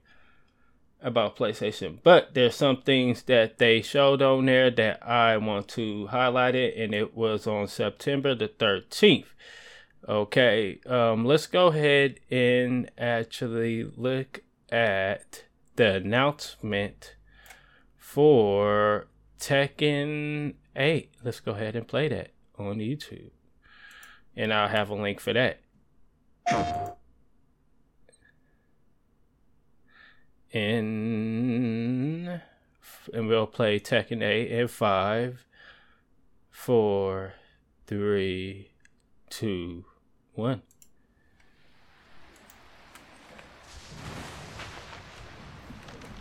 [1.00, 1.98] about PlayStation.
[2.02, 6.76] But there's some things that they showed on there that I want to highlight it,
[6.76, 9.26] and it was on September the 13th.
[10.08, 15.44] Okay, um, let's go ahead and actually look at
[15.76, 17.16] the announcement
[17.96, 21.10] for Tekken 8.
[21.22, 23.30] Let's go ahead and play that on YouTube
[24.38, 25.60] and I'll have a link for that.
[30.54, 32.40] And
[33.12, 35.44] and we'll play Tekken 8 and 5,
[36.50, 37.34] 4,
[37.86, 38.70] 3,
[39.28, 39.84] 2,
[40.34, 40.62] 1.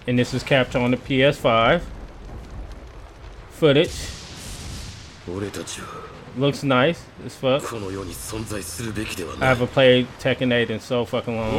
[0.07, 1.83] And this is captured on the PS5.
[5.25, 6.06] footage.
[6.37, 7.63] Looks nice as fuck.
[7.73, 11.51] I haven't played Tekken 8 in so fucking long.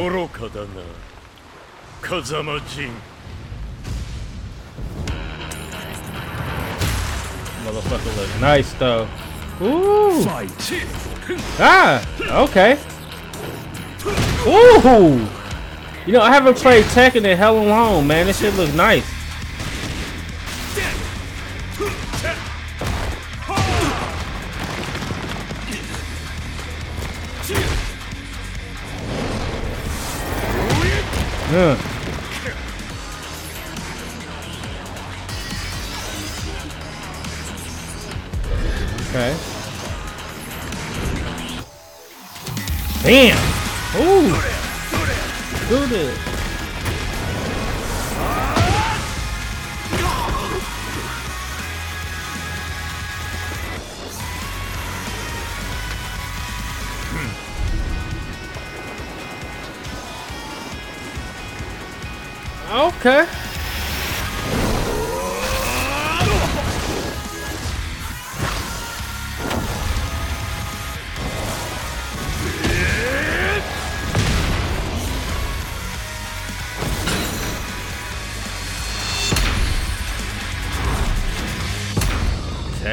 [2.01, 2.95] Kazama Jin.
[7.65, 9.09] Motherfucker looks nice though.
[9.61, 10.23] Ooh.
[10.23, 10.51] Fight.
[11.59, 12.01] Ah,
[12.45, 12.79] okay.
[14.47, 15.27] Ooh.
[16.07, 18.27] You know, I haven't played Tekken in hell long, man.
[18.27, 19.18] This shit looks nice.
[31.51, 31.79] Yeah.
[39.09, 39.35] Okay.
[43.03, 43.48] Damn.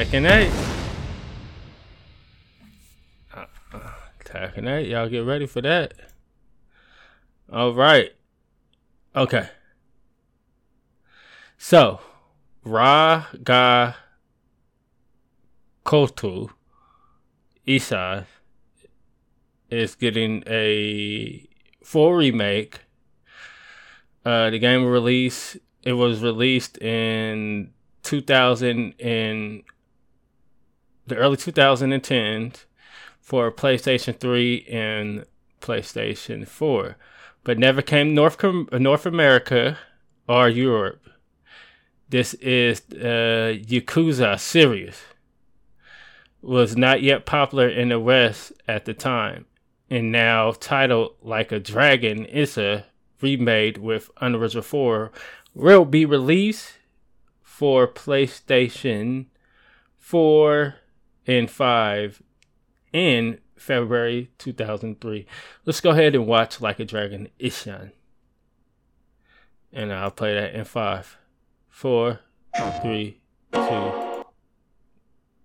[0.06, 0.52] Tekken 8.
[3.36, 3.80] Uh, uh,
[4.24, 4.88] Tekken 8.
[4.88, 5.96] Y'all get ready for that.
[7.52, 8.12] All right.
[9.16, 9.50] Okay.
[11.58, 12.02] So,
[12.64, 13.96] Ra Ga
[15.84, 16.52] Kotu
[17.68, 18.26] Isai
[19.72, 21.48] is getting a
[21.84, 22.82] full remake.
[24.24, 27.72] Uh, the game release it was released in
[28.04, 29.64] 2000 in
[31.08, 32.66] the early 2010s
[33.22, 35.26] for PlayStation 3 and
[35.62, 36.98] PlayStation 4,
[37.44, 38.42] but never came North
[38.72, 39.78] North America
[40.28, 41.10] or Europe.
[42.10, 45.02] This is uh, Yakuza series.
[46.42, 49.46] Was not yet popular in the West at the time,
[49.90, 52.86] and now titled Like a Dragon is a
[53.22, 55.12] remade with Unreal 4
[55.56, 56.74] will be released
[57.42, 59.26] for PlayStation
[59.98, 60.76] 4
[61.28, 62.22] and 5
[62.94, 65.26] in February 2003.
[65.66, 67.92] Let's go ahead and watch Like a Dragon Ishin.
[69.74, 71.18] And I'll play that in 5,
[71.70, 72.20] 4,
[72.82, 73.60] 3, 2,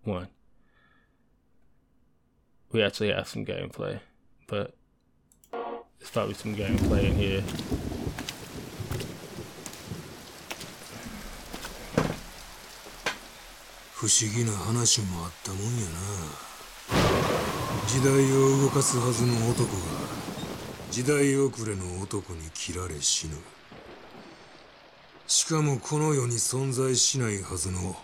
[0.04, 0.28] 1.
[2.72, 3.98] We actually have some gameplay,
[4.46, 4.76] but
[5.50, 7.42] there's probably some gameplay in here.
[14.00, 15.98] 不思議な話もあったもんやな。
[17.86, 19.82] 時代を動かすはずの男が
[20.90, 23.36] 時代遅れの男に切られ死ぬ。
[25.26, 27.94] しかもこの世に存在しないはずの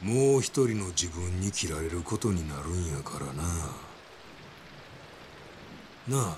[0.00, 3.42] もう一人の自分に切られることになるんやからな。
[6.08, 6.36] なあ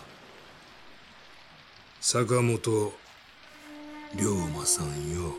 [2.00, 2.92] 坂本
[4.16, 5.34] 龍馬さんよ。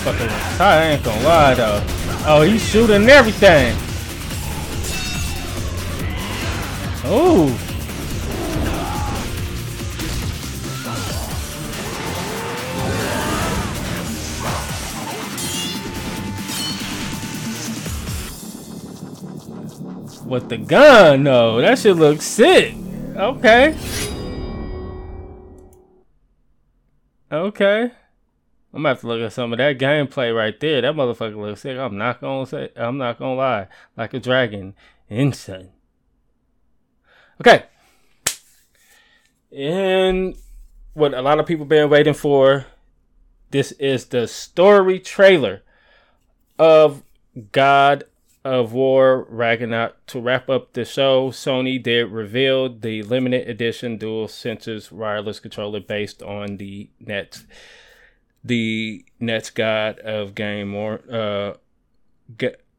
[0.00, 1.82] Motherfucker was tight, I ain't gonna lie though.
[2.26, 3.76] Oh, he's shooting everything.
[7.04, 7.66] Oh.
[20.26, 21.60] With the gun, though.
[21.60, 22.76] That shit looks sick.
[23.16, 23.76] Okay.
[27.32, 27.90] Okay.
[28.72, 30.80] I'm gonna have to look at some of that gameplay right there.
[30.80, 31.76] That motherfucker looks sick.
[31.76, 33.68] I'm not gonna say I'm not gonna lie.
[33.96, 34.74] Like a dragon.
[35.08, 35.70] Insane.
[37.40, 37.64] Okay.
[39.50, 40.36] And
[40.94, 42.66] what a lot of people been waiting for.
[43.50, 45.62] This is the story trailer
[46.58, 47.02] of
[47.50, 48.04] God
[48.44, 50.06] of War Ragnarok.
[50.08, 55.80] To wrap up the show, Sony did reveal the limited edition dual sensors wireless controller
[55.80, 57.44] based on the Nets,
[58.42, 61.54] the Nets God of Game War, uh,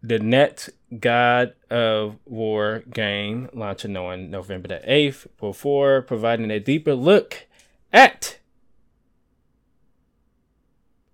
[0.04, 5.28] the Nets God of War game launching on November the eighth.
[5.40, 7.48] Before providing a deeper look
[7.94, 8.40] at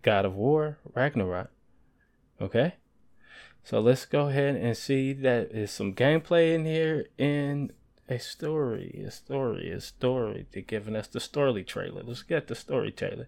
[0.01, 1.49] God of War Ragnarok.
[2.39, 2.75] Okay?
[3.63, 7.73] So let's go ahead and see that there's some gameplay in here and
[8.07, 10.45] a story, a story, a story.
[10.51, 12.03] They're giving us the story trailer.
[12.03, 13.27] Let's get the story trailer.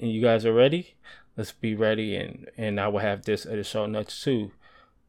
[0.00, 0.94] And you guys are ready?
[1.36, 4.52] Let's be ready and and I will have this at the show notes too.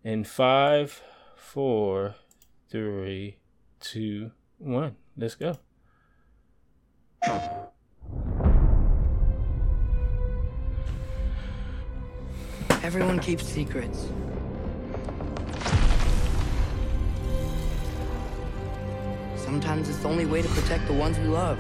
[0.04, 1.04] In five,
[1.36, 2.16] four,
[2.70, 3.38] three,
[3.80, 4.96] two, one.
[5.16, 5.58] Let's go.
[12.82, 14.08] Everyone keeps secrets.
[19.36, 21.60] Sometimes it's the only way to protect the ones we love.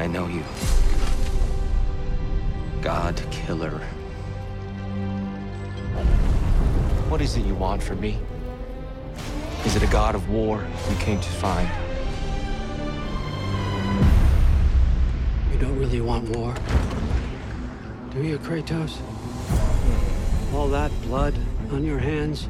[0.00, 0.42] I know you.
[2.80, 3.82] God Killer.
[7.10, 8.18] What is it you want from me?
[9.66, 11.68] Is it a god of war you came to find?
[15.52, 16.54] You don't really want war.
[18.14, 18.96] Do you, Kratos?
[20.54, 21.34] All that blood
[21.72, 22.48] on your hands?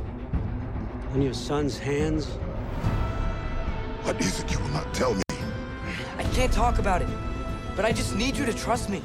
[1.14, 2.26] On your son's hands?
[4.04, 5.22] What is it you will not tell me?
[6.16, 7.08] I can't talk about it,
[7.76, 9.02] but I just need you to trust me.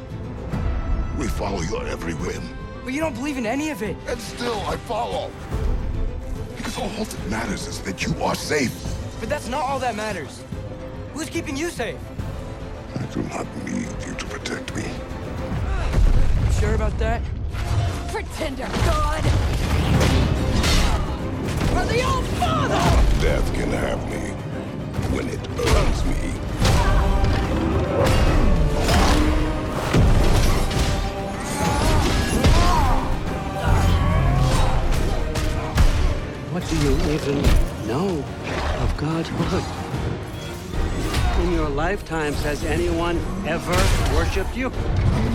[1.17, 2.43] We follow your every whim.
[2.83, 3.95] But you don't believe in any of it.
[4.07, 5.31] And still I follow.
[6.55, 8.73] Because all that matters is that you are safe.
[9.19, 10.43] But that's not all that matters.
[11.13, 11.97] Who's keeping you safe?
[12.95, 14.83] I do not need you to protect me.
[14.83, 17.21] You sure about that?
[18.09, 19.23] Pretender God!
[21.71, 23.21] For the old father!
[23.21, 24.29] Death can have me
[25.15, 26.44] when it earns me.
[36.69, 37.41] Do you even
[37.87, 38.23] know
[38.81, 39.63] of God's word?
[41.43, 43.75] In your lifetimes, has anyone ever
[44.15, 44.71] worshipped you?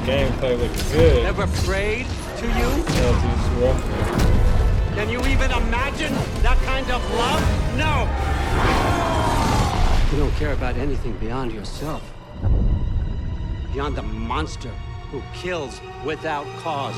[0.05, 1.25] Gameplay looks good.
[1.25, 2.07] Ever prayed
[2.39, 2.85] to you?
[4.97, 6.13] Can you even imagine
[6.43, 7.41] that kind of love?
[7.77, 8.09] No!
[10.11, 12.03] You don't care about anything beyond yourself.
[13.73, 14.73] Beyond the monster
[15.13, 16.97] who kills without cause.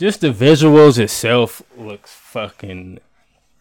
[0.00, 3.00] Just the visuals itself looks fucking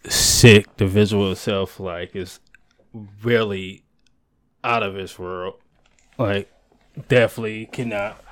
[0.08, 0.74] sick.
[0.78, 2.40] The visual itself, like, is
[3.22, 3.84] really
[4.64, 5.56] out of this world.
[6.18, 6.50] Like,
[7.10, 8.24] definitely cannot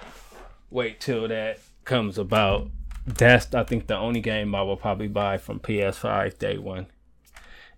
[0.70, 2.70] wait till that comes about.
[3.06, 6.88] That's, I think, the only game I will probably buy from PS5 day one.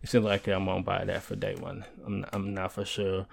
[0.03, 1.85] It seems like I'm gonna buy that for day one.
[2.05, 3.25] I'm, I'm not for sure.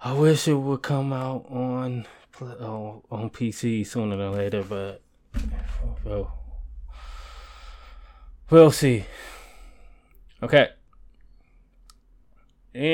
[0.00, 2.06] I wish it would come out on
[2.40, 5.02] oh, on, on PC sooner than later, but
[6.04, 6.38] well,
[8.50, 9.04] we'll see.
[10.42, 10.68] Okay.
[12.74, 12.92] And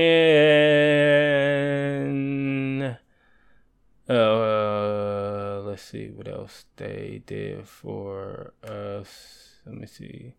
[4.09, 9.61] uh, let's see what else they did for us.
[9.67, 10.35] Let me see.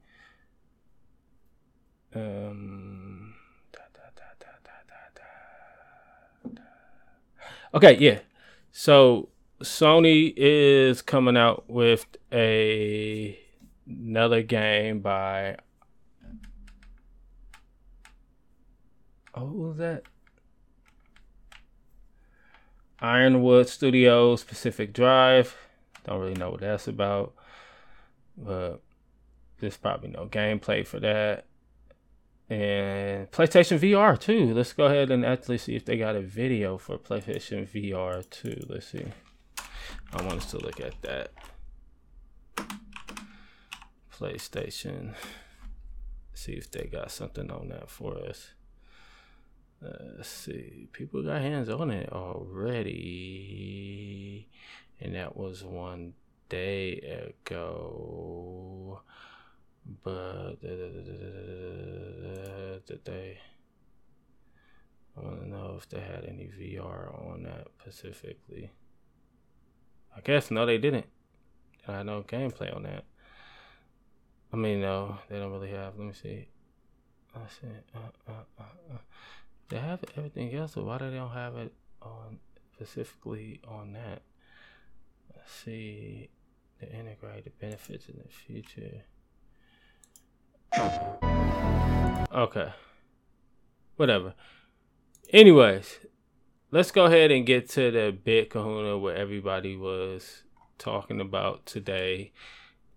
[2.14, 3.36] Um.
[7.74, 8.20] Okay, yeah.
[8.72, 9.30] So
[9.62, 13.38] Sony is coming out with a
[13.88, 15.58] another game by
[19.36, 20.04] Oh, was that?
[23.00, 25.56] Ironwood Studios Pacific Drive.
[26.06, 27.34] Don't really know what that's about.
[28.38, 28.82] But
[29.60, 31.46] there's probably no gameplay for that.
[32.50, 34.54] And PlayStation VR too.
[34.54, 38.66] Let's go ahead and actually see if they got a video for PlayStation VR too.
[38.68, 39.06] Let's see.
[40.12, 41.32] I want us to look at that.
[44.12, 45.14] PlayStation.
[46.34, 48.54] See if they got something on that for us.
[49.82, 50.88] let's see.
[50.92, 52.90] People got hands on it already,
[55.00, 56.16] and that was one
[56.50, 59.02] day ago.
[60.04, 60.62] But
[62.86, 63.40] did they?
[65.18, 68.72] I want to know if they had any VR on that specifically.
[70.16, 71.06] I guess no, they didn't.
[71.88, 73.06] I had no gameplay on that.
[74.52, 75.98] I mean, no, they don't really have.
[75.98, 76.48] Let me see.
[77.36, 77.68] Let's see.
[77.96, 78.98] Uh, uh, uh, uh.
[79.70, 82.40] They have everything else, but why do they don't have it on
[82.74, 84.22] specifically on that?
[85.36, 86.30] Let's see.
[86.80, 89.04] The integrated benefits in the future.
[92.34, 92.74] Okay.
[93.98, 94.34] Whatever.
[95.32, 96.00] Anyways,
[96.72, 100.44] let's go ahead and get to the big kahuna where everybody was
[100.78, 102.32] talking about today.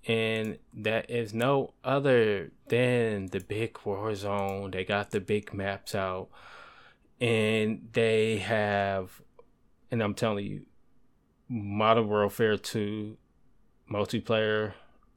[0.07, 4.73] And that is no other than the big war zone.
[4.73, 6.29] They got the big maps out.
[7.21, 9.23] And they have,
[9.91, 10.63] and I'm telling you,
[11.49, 13.17] Modern Warfare 2
[13.91, 14.73] multiplayer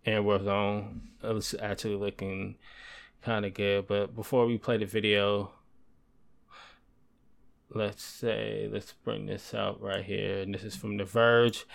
[0.06, 2.58] and war Warzone is actually looking
[3.22, 3.88] kind of good.
[3.88, 5.52] But before we play the video,
[7.74, 11.66] let's say let's bring this out right here and this is from the verge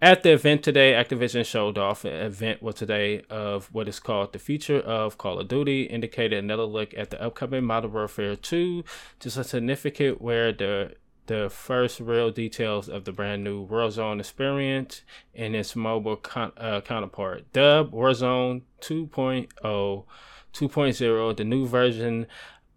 [0.00, 4.32] at the event today activision showed off an event was today of what is called
[4.32, 8.84] the future of call of duty indicated another look at the upcoming modern warfare 2
[9.20, 10.94] just a significant where the
[11.26, 15.02] the first real details of the brand new Warzone experience
[15.34, 17.50] and its mobile con- uh, counterpart.
[17.52, 22.26] Dub Warzone 2.0, 2.0, the new version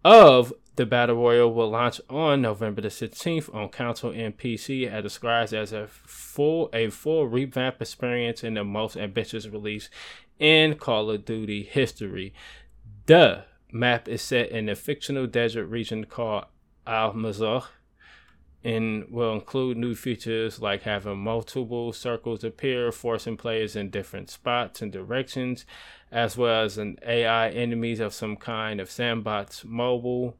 [0.05, 5.03] of the Battle Royale will launch on November the 16th on console and PC as
[5.03, 9.89] described as a full a full revamp experience and the most ambitious release
[10.39, 12.31] in Call of Duty history.
[13.07, 16.45] The map is set in a fictional desert region called
[16.85, 17.65] Al Mazrah
[18.63, 24.81] and will include new features like having multiple circles appear, forcing players in different spots
[24.81, 25.65] and directions,
[26.11, 30.37] as well as an AI enemies of some kind of sandbox mobile.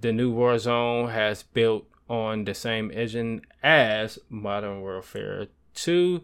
[0.00, 6.22] The new Warzone has built on the same engine as Modern Warfare 2.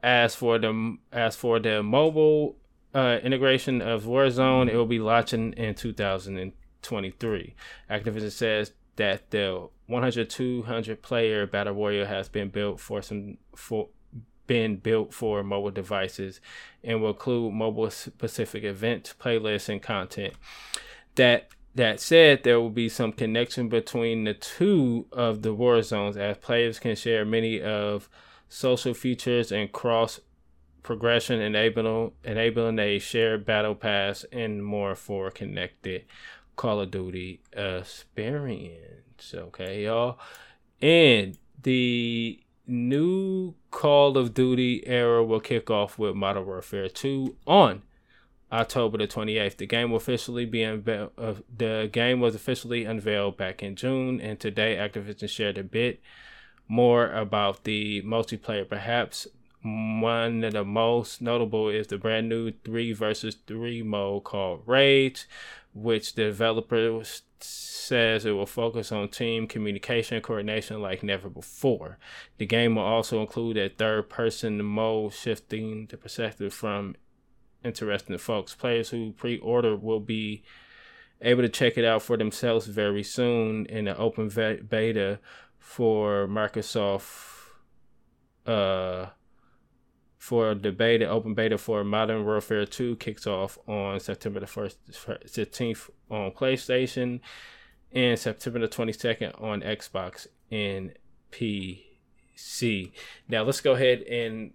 [0.00, 2.56] As for the as for the mobile
[2.94, 7.54] uh, integration of Warzone, it will be launching in 2023.
[7.90, 13.88] Activision says that the 100 200 player battle royale has been built for some for
[14.46, 16.40] been built for mobile devices
[16.82, 20.34] and will include mobile specific events playlists and content.
[21.14, 26.16] That that said there will be some connection between the two of the war zones
[26.16, 28.08] as players can share many of
[28.48, 30.20] social features and cross
[30.82, 36.04] progression enabling enabling a shared battle pass and more for connected
[36.58, 39.32] Call of Duty experience.
[39.32, 40.18] Okay, y'all.
[40.82, 47.82] And the new Call of Duty era will kick off with Modern Warfare 2 on
[48.50, 49.56] October the 28th.
[49.56, 51.12] The game will officially be unveiled.
[51.16, 56.00] Uh, the game was officially unveiled back in June, and today Activision shared a bit
[56.66, 58.68] more about the multiplayer.
[58.68, 59.28] Perhaps
[59.62, 65.26] one of the most notable is the brand new three versus three mode called Rage,
[65.82, 67.02] which the developer
[67.40, 71.98] says it will focus on team communication coordination like never before.
[72.38, 76.96] The game will also include a third person mode, shifting the perspective from
[77.64, 78.54] interesting folks.
[78.54, 80.42] Players who pre order will be
[81.20, 85.18] able to check it out for themselves very soon in the open beta
[85.58, 87.34] for Microsoft.
[88.46, 89.10] Uh,
[90.18, 94.76] for the beta, open beta for Modern Warfare 2 kicks off on September the 1st,
[94.92, 97.20] 15th on PlayStation
[97.92, 100.92] and September the 22nd on Xbox and
[101.30, 102.92] PC.
[103.28, 104.52] Now, let's go ahead and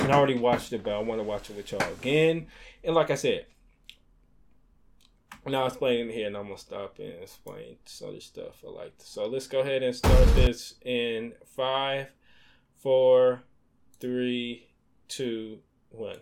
[0.00, 2.46] I already watched it, but I want to watch it with y'all again.
[2.84, 3.46] And like I said,
[5.46, 8.94] now I'm explaining here, and I'm gonna stop and explain some other stuff I like.
[8.98, 12.08] So let's go ahead and start this in five,
[12.76, 13.42] four,
[14.00, 14.68] three,
[15.08, 15.58] two,
[15.90, 16.18] one.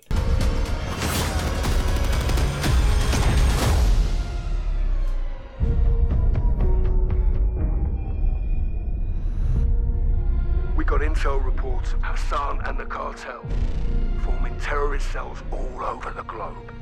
[10.75, 13.45] We got intel reports of Hassan and the cartel
[14.21, 16.73] forming terrorist cells all over the globe.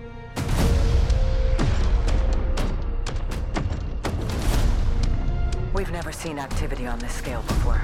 [5.74, 7.80] We've never seen activity on this scale before.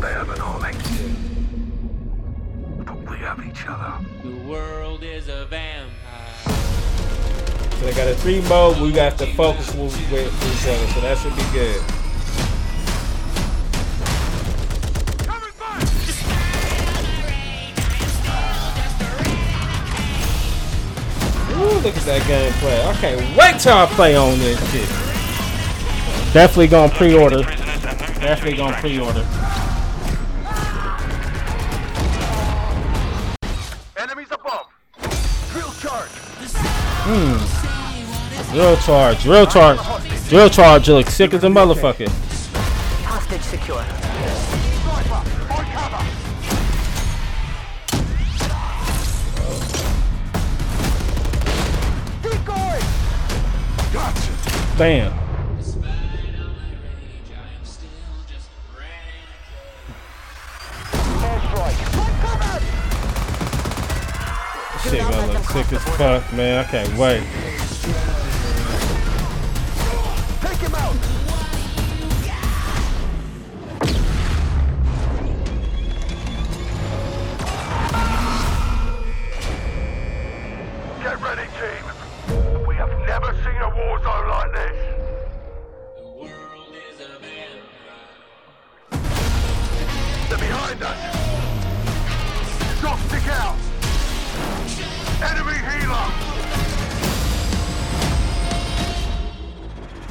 [0.00, 0.72] They have an army.
[2.84, 4.04] But we have each other.
[4.22, 5.90] The world is a vampire.
[7.72, 8.80] So they got a three mode.
[8.80, 11.82] We got to focus with, with each other, so that should be good.
[21.58, 22.86] Ooh, look at that gameplay.
[22.86, 24.88] I can't wait till I play on this shit.
[26.32, 27.42] Definitely gonna pre-order.
[27.42, 29.26] Definitely gonna pre-order.
[37.10, 38.52] Hmm.
[38.52, 42.06] Drill charge, drill charge, drill charge You look sick as a motherfucker.
[43.06, 43.82] Hostage secure.
[54.76, 55.17] Bam.
[65.64, 66.64] Sick as fuck, man.
[66.64, 67.67] I can't wait.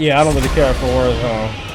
[0.08, 1.67] Yeah, I don't really care for Warzone.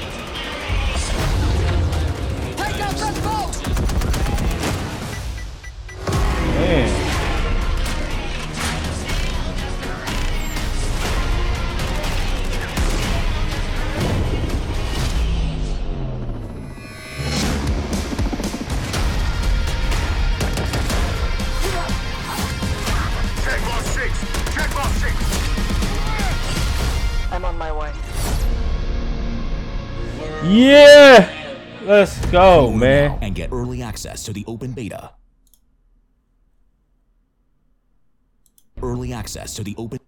[32.32, 33.18] Go, man.
[33.20, 35.10] And get early access to the open beta.
[38.82, 40.00] Early access to the open.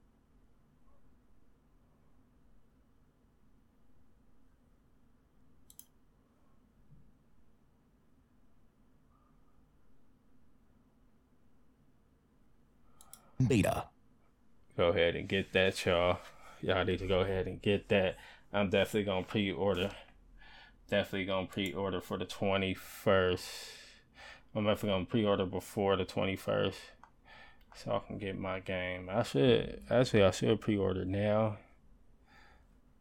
[13.46, 13.84] Beta.
[14.76, 16.18] Go ahead and get that, y'all.
[16.62, 18.16] Y'all need to go ahead and get that.
[18.52, 19.90] I'm definitely gonna pre-order.
[20.90, 23.42] Definitely gonna pre-order for the 21st.
[24.54, 26.74] I'm definitely gonna pre-order before the 21st,
[27.74, 29.08] so I can get my game.
[29.10, 31.56] I should actually I should pre-order now.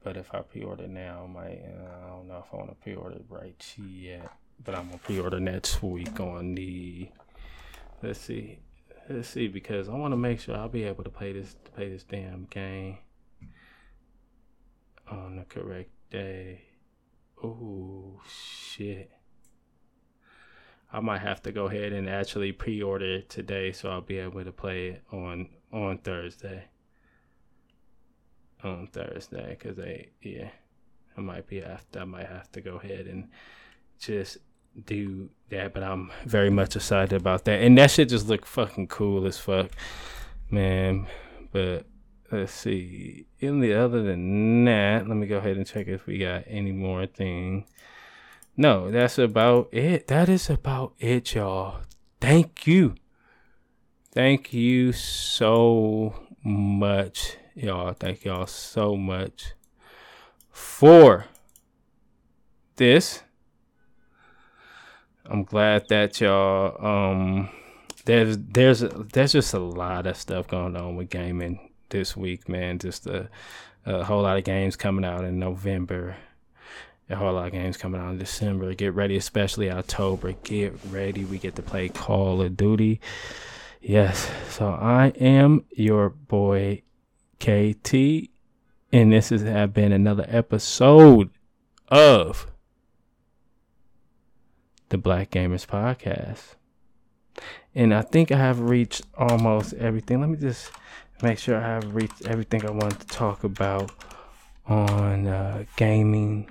[0.03, 2.75] But if I pre-order now, I might uh, I don't know if I want to
[2.75, 4.31] pre-order right yet.
[4.63, 7.09] But I'm gonna pre-order next week on the.
[8.01, 8.59] Let's see,
[9.09, 11.89] let's see because I want to make sure I'll be able to play this play
[11.89, 12.97] this damn game
[15.09, 16.61] on the correct day.
[17.43, 19.11] Oh shit.
[20.91, 24.43] I might have to go ahead and actually pre-order it today so I'll be able
[24.43, 26.65] to play it on on Thursday.
[28.63, 30.49] On Thursday cuz they yeah.
[31.17, 33.29] I might be after I might have to go ahead and
[33.99, 34.37] just
[34.85, 37.61] do that, but I'm very much excited about that.
[37.61, 39.71] And that shit just look fucking cool as fuck.
[40.49, 41.07] Man,
[41.51, 41.85] but
[42.33, 43.25] let's see.
[43.39, 46.71] In the other than that, let me go ahead and check if we got any
[46.71, 47.65] more thing.
[48.57, 50.07] No, that's about it.
[50.07, 51.81] That is about it, y'all.
[52.19, 52.95] Thank you.
[54.11, 56.13] Thank you so
[56.43, 57.93] much, y'all.
[57.93, 59.53] Thank y'all so much
[60.51, 61.25] for
[62.75, 63.23] this.
[65.25, 67.49] I'm glad that y'all um
[68.05, 72.79] there's there's there's just a lot of stuff going on with gaming this week, man.
[72.79, 73.29] Just a,
[73.85, 76.17] a whole lot of games coming out in November.
[77.09, 78.73] A whole lot of games coming out in December.
[78.73, 80.33] Get ready, especially October.
[80.43, 81.23] Get ready.
[81.23, 82.99] We get to play Call of Duty.
[83.79, 84.29] Yes.
[84.49, 86.81] So I am your boy
[87.39, 87.93] KT,
[88.91, 91.29] and this has been another episode
[91.89, 92.47] of
[94.89, 96.55] the Black Gamers Podcast.
[97.75, 100.21] And I think I have reached almost everything.
[100.21, 100.71] Let me just
[101.21, 101.85] make sure I have
[102.25, 103.91] everything I wanted to talk about
[104.65, 106.49] on uh, gaming.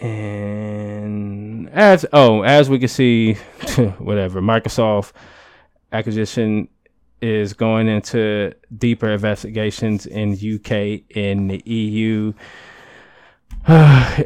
[0.00, 3.34] And as oh, as we can see,
[3.98, 5.12] whatever Microsoft
[5.92, 6.68] acquisition
[7.20, 12.32] is going into deeper investigations in UK in the EU.
[13.68, 14.24] yeah,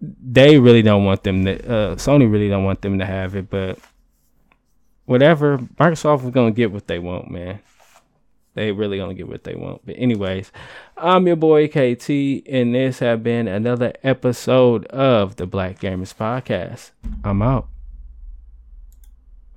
[0.00, 1.52] they really don't want them to.
[1.52, 3.78] Uh, Sony really don't want them to have it, but
[5.04, 5.58] whatever.
[5.58, 7.60] Microsoft is gonna get what they want, man.
[8.54, 9.84] They really gonna get what they want.
[9.84, 10.52] But anyways,
[10.96, 12.08] I'm your boy KT,
[12.48, 16.92] and this have been another episode of the Black Gamers Podcast.
[17.24, 17.68] I'm out.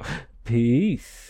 [0.44, 1.27] Peace.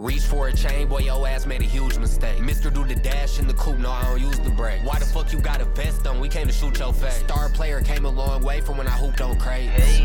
[0.00, 2.38] Reach for a chain, boy, your ass made a huge mistake.
[2.40, 4.80] Mister do the dash in the coupe, no, I don't use the brake.
[4.84, 6.20] Why the fuck you got a vest on?
[6.20, 7.18] We came to shoot your face.
[7.18, 9.98] Star player came a long way from when I hooped on crates.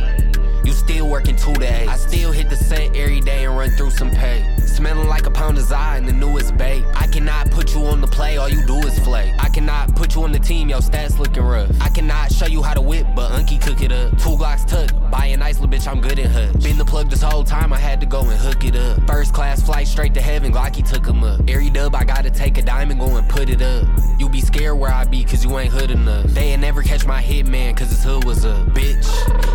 [0.66, 1.88] You still working two days.
[1.88, 4.44] I still hit the set every day and run through some pay.
[4.74, 6.84] Smelling like a pound of Zai and the newest bait.
[6.96, 9.32] I cannot put you on the play, all you do is flake.
[9.40, 11.70] I cannot put you on the team, your stats looking rough.
[11.80, 14.12] I cannot show you how to whip, but Unky cook it up.
[14.18, 16.52] Two Glocks tucked, buy a nice little bitch, I'm good in her.
[16.54, 19.06] Been the plug this whole time, I had to go and hook it up.
[19.08, 21.42] First class flight straight to heaven, Glocky took him up.
[21.48, 23.88] Every dub, I gotta take a diamond, go and put it up.
[24.18, 26.26] You be scared where I be, cause you ain't hood enough.
[26.26, 28.68] They ain't never catch my hit man, cause his hood was up.
[28.70, 29.08] Bitch,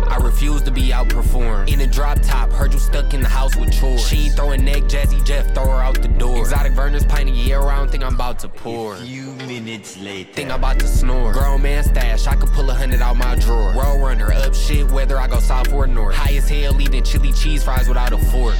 [0.09, 1.71] I refuse to be outperformed.
[1.71, 4.07] In a drop top, heard you stuck in the house with chores.
[4.07, 6.39] She ain't throwing neck, Jazzy Jeff, throw her out the door.
[6.39, 8.95] Exotic Verner's pint a year round, think I'm about to pour.
[8.95, 10.31] A few minutes later.
[10.33, 11.33] Think I'm about to snore.
[11.33, 13.73] Grown man stash, I could pull a hundred out my drawer.
[13.73, 16.15] Roll runner, up shit, whether I go south or north.
[16.15, 18.55] High as hell, eating chili cheese fries without a fork.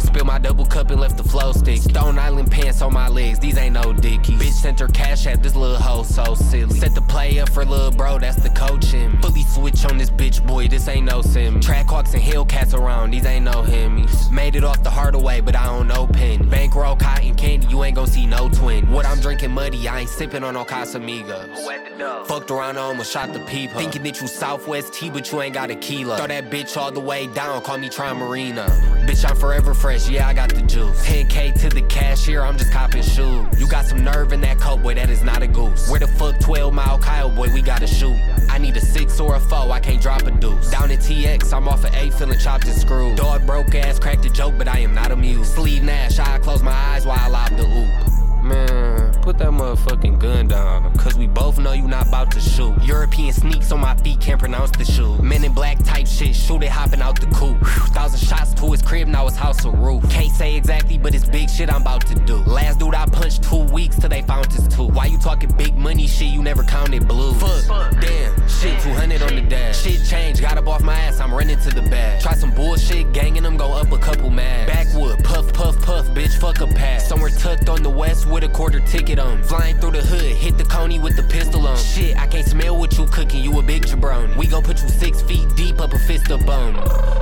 [0.00, 1.80] Spill my double cup and left the flow stick.
[1.80, 4.40] Stone Island pants on my legs, these ain't no dickies.
[4.40, 6.78] Bitch sent her cash at this little hoe so silly.
[6.78, 9.16] Set the play up for little bro, that's the coaching.
[9.20, 11.60] Fully switch on this bitch boy, this ain't no sim.
[11.60, 14.30] Trackhawks and Hellcats around, these ain't no himmies.
[14.30, 16.48] Made it off the hard way, but I don't know pen.
[16.48, 18.90] Bankroll, cotton candy, you ain't gon' see no twin.
[18.90, 22.26] What I'm drinking muddy, I ain't sipping on no Casamigos.
[22.26, 23.78] Fucked around, I almost shot the people.
[23.78, 26.16] Thinking that you Southwest T, but you ain't got a kilo.
[26.16, 28.66] Throw that bitch all the way down, call me Tri Marina.
[29.06, 31.04] Bitch, I'm forever fresh, yeah, I got the juice.
[31.04, 33.46] 10K to the cashier, I'm just copping shoes.
[33.58, 35.90] You got some nerve in that coat, boy, that is not a goose.
[35.90, 38.16] Where the fuck 12 mile Kyle, boy, we gotta shoot.
[38.48, 40.70] I need a six or a four, I can't drop a deuce.
[40.70, 43.16] Down at TX, I'm off of eight, feeling chopped and screwed.
[43.16, 45.54] Dog broke ass, cracked a joke, but I am not amused.
[45.54, 48.09] Sleeve Nash, I close my eyes while I lob the oop.
[48.42, 50.92] Man, put that motherfucking gun down.
[50.96, 52.74] Cause we both know you not about to shoot.
[52.82, 55.16] European sneaks on my feet, can't pronounce the shoe.
[55.22, 57.58] Men in black type shit, shoot it hopping out the coop.
[57.94, 60.08] Thousand shots to his crib, now his house a roof.
[60.10, 62.36] Can't say exactly, but it's big shit I'm about to do.
[62.36, 64.84] Last dude I punched two weeks till they found his two.
[64.84, 67.34] Why you talking big money shit, you never counted blue?
[67.34, 69.82] Fuck, damn, shit, 200 on the dash.
[69.82, 72.22] Shit changed, got up off my ass, I'm running to the bag.
[72.22, 74.66] Try some bullshit, ganging them, go up a couple mad.
[74.66, 77.06] Backwood, puff, puff, puff, bitch, fuck a pass.
[77.06, 79.42] Somewhere tucked on the west with a quarter ticket on.
[79.42, 81.76] Flying through the hood, hit the coney with the pistol on.
[81.76, 84.36] Shit, I can't smell what you cooking, you a big jabroni.
[84.36, 86.76] We gon' put you six feet deep up a fist of bone.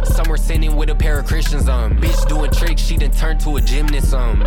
[0.04, 1.98] Somewhere sitting with a pair of Christians on.
[1.98, 4.38] Bitch doing tricks, she done turned to a gymnast on.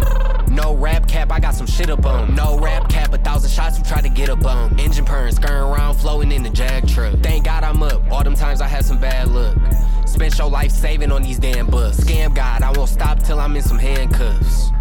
[0.54, 2.36] No rap cap, I got some shit up on.
[2.36, 4.80] No rap cap, a thousand shots who try to get up on.
[4.80, 7.18] Engine purring, skirting around, flowing in the jag truck.
[7.20, 9.58] Thank God I'm up, all them times I had some bad luck.
[10.06, 12.02] Spent your life saving on these damn bucks.
[12.02, 14.72] Scam God, I won't stop till I'm in some handcuffs.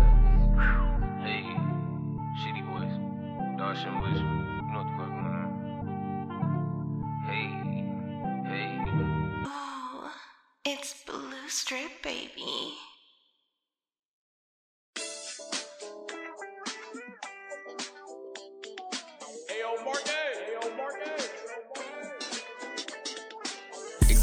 [10.65, 12.75] It's Blue Strip, baby.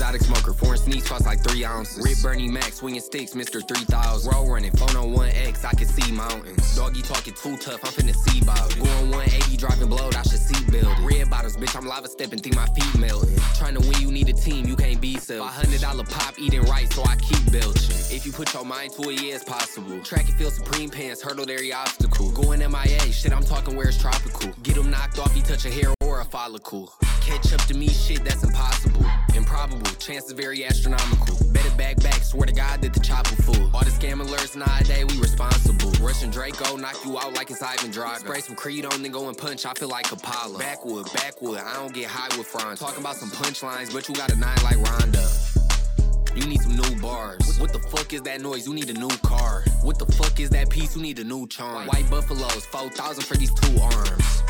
[0.08, 2.02] Exotic smoker, foreign sneaks cost like three ounces.
[2.02, 3.68] Rip Bernie Mac, swinging sticks, Mr.
[3.68, 4.32] 3000.
[4.32, 6.78] Roll running, phone on 1X, I can see mountains.
[6.78, 8.74] Doggy talking too tough, I'm finna see about.
[8.78, 10.98] Going 180, driving blowed, I should see build.
[11.00, 13.36] Red bottoms, bitch, I'm lava stepping, think my feet melting.
[13.58, 15.52] Trying to win, you need a team, you can't be self.
[15.52, 18.16] $500 pop, eating right, so I keep belching.
[18.16, 20.00] If you put your mind to it, yeah, it's possible.
[20.04, 22.32] Track and field supreme pants, hurdled every obstacle.
[22.32, 24.54] Going MIA, shit, I'm talking where it's tropical.
[24.64, 26.94] Get them knocked off, you touch a hair or a follicle.
[27.28, 29.06] Catch up to me, shit, that's impossible.
[29.36, 31.36] Improbable, chances very astronomical.
[31.52, 33.70] Better back back, swear to God that the chopper full.
[33.76, 35.92] All the scam alerts nowadays, we responsible.
[36.02, 38.20] Russian Draco, knock you out like it's Ivan Drago.
[38.20, 40.58] Spray some Creed on, then go and punch, I feel like Apollo.
[40.58, 42.80] Backwood, backwood, I don't get high with Franz.
[42.80, 45.30] Talking about some punchlines, but you got a nine like Ronda.
[46.34, 47.46] You need some new bars.
[47.46, 48.66] What, what the fuck is that noise?
[48.66, 49.66] You need a new car.
[49.82, 50.96] What the fuck is that piece?
[50.96, 51.88] You need a new charm.
[51.88, 54.44] White buffaloes, 4,000 for these two arms.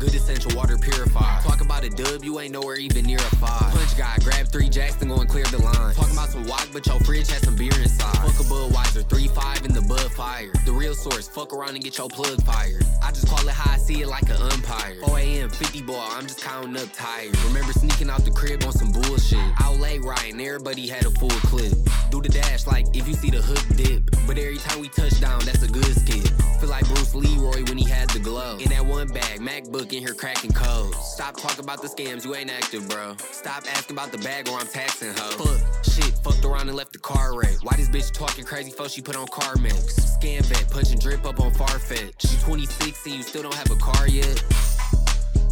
[0.00, 1.42] Good essential water purifier.
[1.42, 3.70] Talk about a dub, you ain't nowhere even near a five.
[3.70, 5.94] Punch guy, grab three jacks, and go and clear the line.
[5.94, 8.16] Talking about some wok, but your fridge has some beer inside.
[8.16, 10.52] Fuck a Budweiser, 3-5 in the Bud Fire.
[10.64, 12.82] The real source, fuck around and get your plug fired.
[13.02, 14.96] I just call it how I see it like an umpire.
[15.04, 17.36] 4 a.m., 50 ball, I'm just counting up tired.
[17.44, 19.38] Remember sneaking out the crib on some bullshit.
[19.60, 21.74] Outlay Ryan, everybody had a full clip.
[22.10, 24.02] Do the dash like if you see the hook dip.
[24.26, 26.28] But every time we touch down, that's a good skit.
[26.60, 28.60] Feel like Bruce Leroy when he had the glove.
[28.60, 30.96] In that one bag, MacBook in here cracking codes.
[30.98, 33.16] Stop talking about the scams, you ain't active, bro.
[33.30, 35.30] Stop asking about the bag or I'm taxing ho.
[35.44, 37.62] Fuck, shit, fucked around and left the car wreck.
[37.62, 40.18] Why this bitch talking crazy for she put on CarMax?
[40.18, 42.30] Scam vet, punching drip up on Farfetch.
[42.30, 44.42] You 26 and you still don't have a car yet?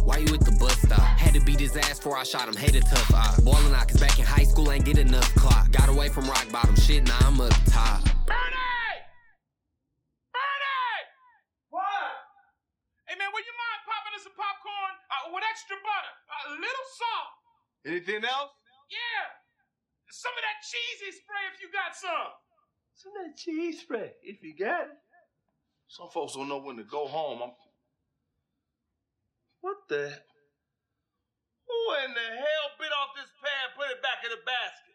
[0.03, 0.99] Why you at the bus stop?
[0.99, 2.55] Had to beat his ass before I shot him.
[2.55, 3.35] Hated tough eye.
[3.43, 5.71] Ballin' out, cause back in high school ain't get enough clock.
[5.71, 8.01] Got away from rock bottom shit, now I'm up top.
[11.69, 11.85] What?
[13.05, 16.13] Hey man, would you mind popping us some popcorn uh, with extra butter,
[16.49, 17.29] a little salt?
[17.85, 18.57] Anything else?
[18.89, 19.29] Yeah,
[20.09, 22.33] some of that cheesy spray if you got some.
[22.97, 24.97] Some of that cheese spray, if you got it.
[25.87, 27.41] Some folks don't know when to go home.
[27.43, 27.53] I'm...
[29.61, 30.07] What the?
[31.67, 34.88] Who in the hell bit off this pan and put it back in the basket?